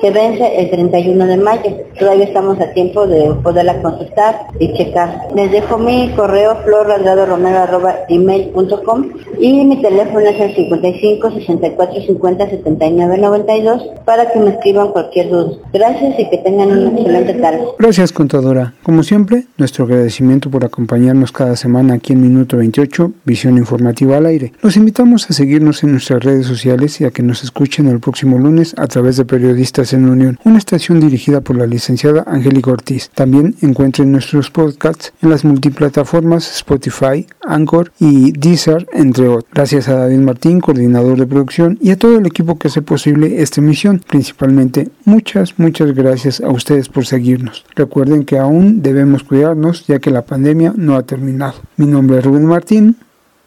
que 0.04 0.12
vence 0.12 0.60
el 0.60 0.70
31 0.70 1.26
de 1.28 1.38
mayo. 1.38 1.78
Todavía 1.98 2.26
estamos 2.26 2.60
a 2.60 2.74
tiempo 2.74 3.08
de 3.08 3.34
poderla 3.42 3.82
consultar 3.82 4.48
y 4.60 4.74
checar. 4.74 5.30
Les 5.34 5.50
dejo 5.50 5.78
mi 5.78 6.12
correo 6.14 6.58
florralgadoromero.com 6.66 9.10
y 9.40 9.66
mi 9.66 9.82
teléfono 9.82 10.28
es 10.28 10.38
el 10.42 10.54
55 10.56 11.32
64 11.32 12.02
50 12.02 12.50
79 12.50 13.18
92 13.18 13.82
para 14.04 14.30
que 14.30 14.40
me 14.40 14.50
escriban 14.50 14.90
cualquier 14.90 15.30
duda. 15.30 15.54
Gracias 15.72 16.20
y 16.20 16.30
que 16.30 16.40
tengan 16.40 16.72
una 16.72 17.00
excelente 17.00 17.36
tarde. 17.36 17.64
Gracias, 17.80 18.12
contadora. 18.12 18.74
Como 18.84 19.04
siempre, 19.04 19.46
nuestro 19.58 19.86
agradecimiento 19.86 20.52
por 20.52 20.66
acompañarnos 20.66 21.32
cada 21.32 21.56
semana 21.56 21.94
aquí 21.94 22.12
en 22.12 22.20
Minuto 22.22 22.58
28, 22.58 23.14
Visión 23.24 23.58
Informativa 23.58 24.18
al 24.18 24.26
Aire. 24.26 24.52
Los 24.62 24.76
invitamos 24.76 25.30
a 25.30 25.34
seguirnos 25.34 25.82
en 25.84 25.94
nuestras 25.94 26.22
redes 26.24 26.46
sociales 26.46 27.00
y 27.00 27.06
a 27.06 27.12
que 27.12 27.24
nos 27.24 27.42
escuchen 27.54 27.86
el 27.86 28.00
próximo 28.00 28.40
lunes 28.40 28.74
a 28.80 28.88
través 28.88 29.16
de 29.16 29.26
Periodistas 29.26 29.94
en 29.94 30.10
Unión, 30.10 30.40
una 30.44 30.58
estación 30.58 31.00
dirigida 31.00 31.42
por 31.42 31.56
la 31.56 31.68
licenciada 31.68 32.24
Angélica 32.26 32.72
Ortiz. 32.72 33.12
También 33.14 33.54
encuentren 33.62 34.12
nuestros 34.12 34.50
podcasts 34.50 35.14
en 35.22 35.30
las 35.30 35.46
multiplataformas 35.46 36.50
Spotify, 36.56 37.28
Anchor 37.46 37.92
y 38.00 38.32
Deezer, 38.32 38.88
entre 38.92 39.28
otros. 39.28 39.46
Gracias 39.54 39.88
a 39.88 39.98
David 39.98 40.18
Martín, 40.18 40.62
coordinador 40.62 41.20
de 41.20 41.28
producción, 41.28 41.78
y 41.80 41.92
a 41.92 41.96
todo 41.96 42.18
el 42.18 42.26
equipo 42.26 42.58
que 42.58 42.70
hace 42.70 42.82
posible 42.82 43.44
esta 43.44 43.62
emisión. 43.62 44.02
Principalmente, 44.10 44.90
muchas, 45.06 45.60
muchas 45.60 45.94
gracias 45.94 46.42
a 46.42 46.50
ustedes 46.50 46.90
por 46.90 47.06
seguirnos. 47.06 47.66
Recuerden 47.76 48.26
que 48.26 48.40
aún 48.40 48.82
debemos 48.82 49.24
cuidarnos 49.24 49.86
ya 49.86 50.00
que 50.00 50.10
la 50.10 50.26
pandemia 50.26 50.74
no 50.76 50.96
ha 50.96 51.04
terminado. 51.04 51.62
Mi 51.78 51.86
nombre 51.86 52.18
es 52.18 52.26
Rubén 52.26 52.46
Martín. 52.46 52.98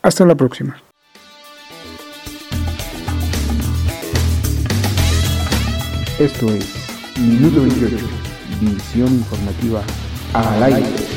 Hasta 0.00 0.24
la 0.24 0.36
próxima. 0.36 0.85
Esto 6.18 6.46
es 6.50 6.64
Minuto 7.18 7.60
28, 7.60 7.96
visión 8.58 9.08
informativa 9.08 9.82
al 10.32 10.62
aire. 10.62 11.15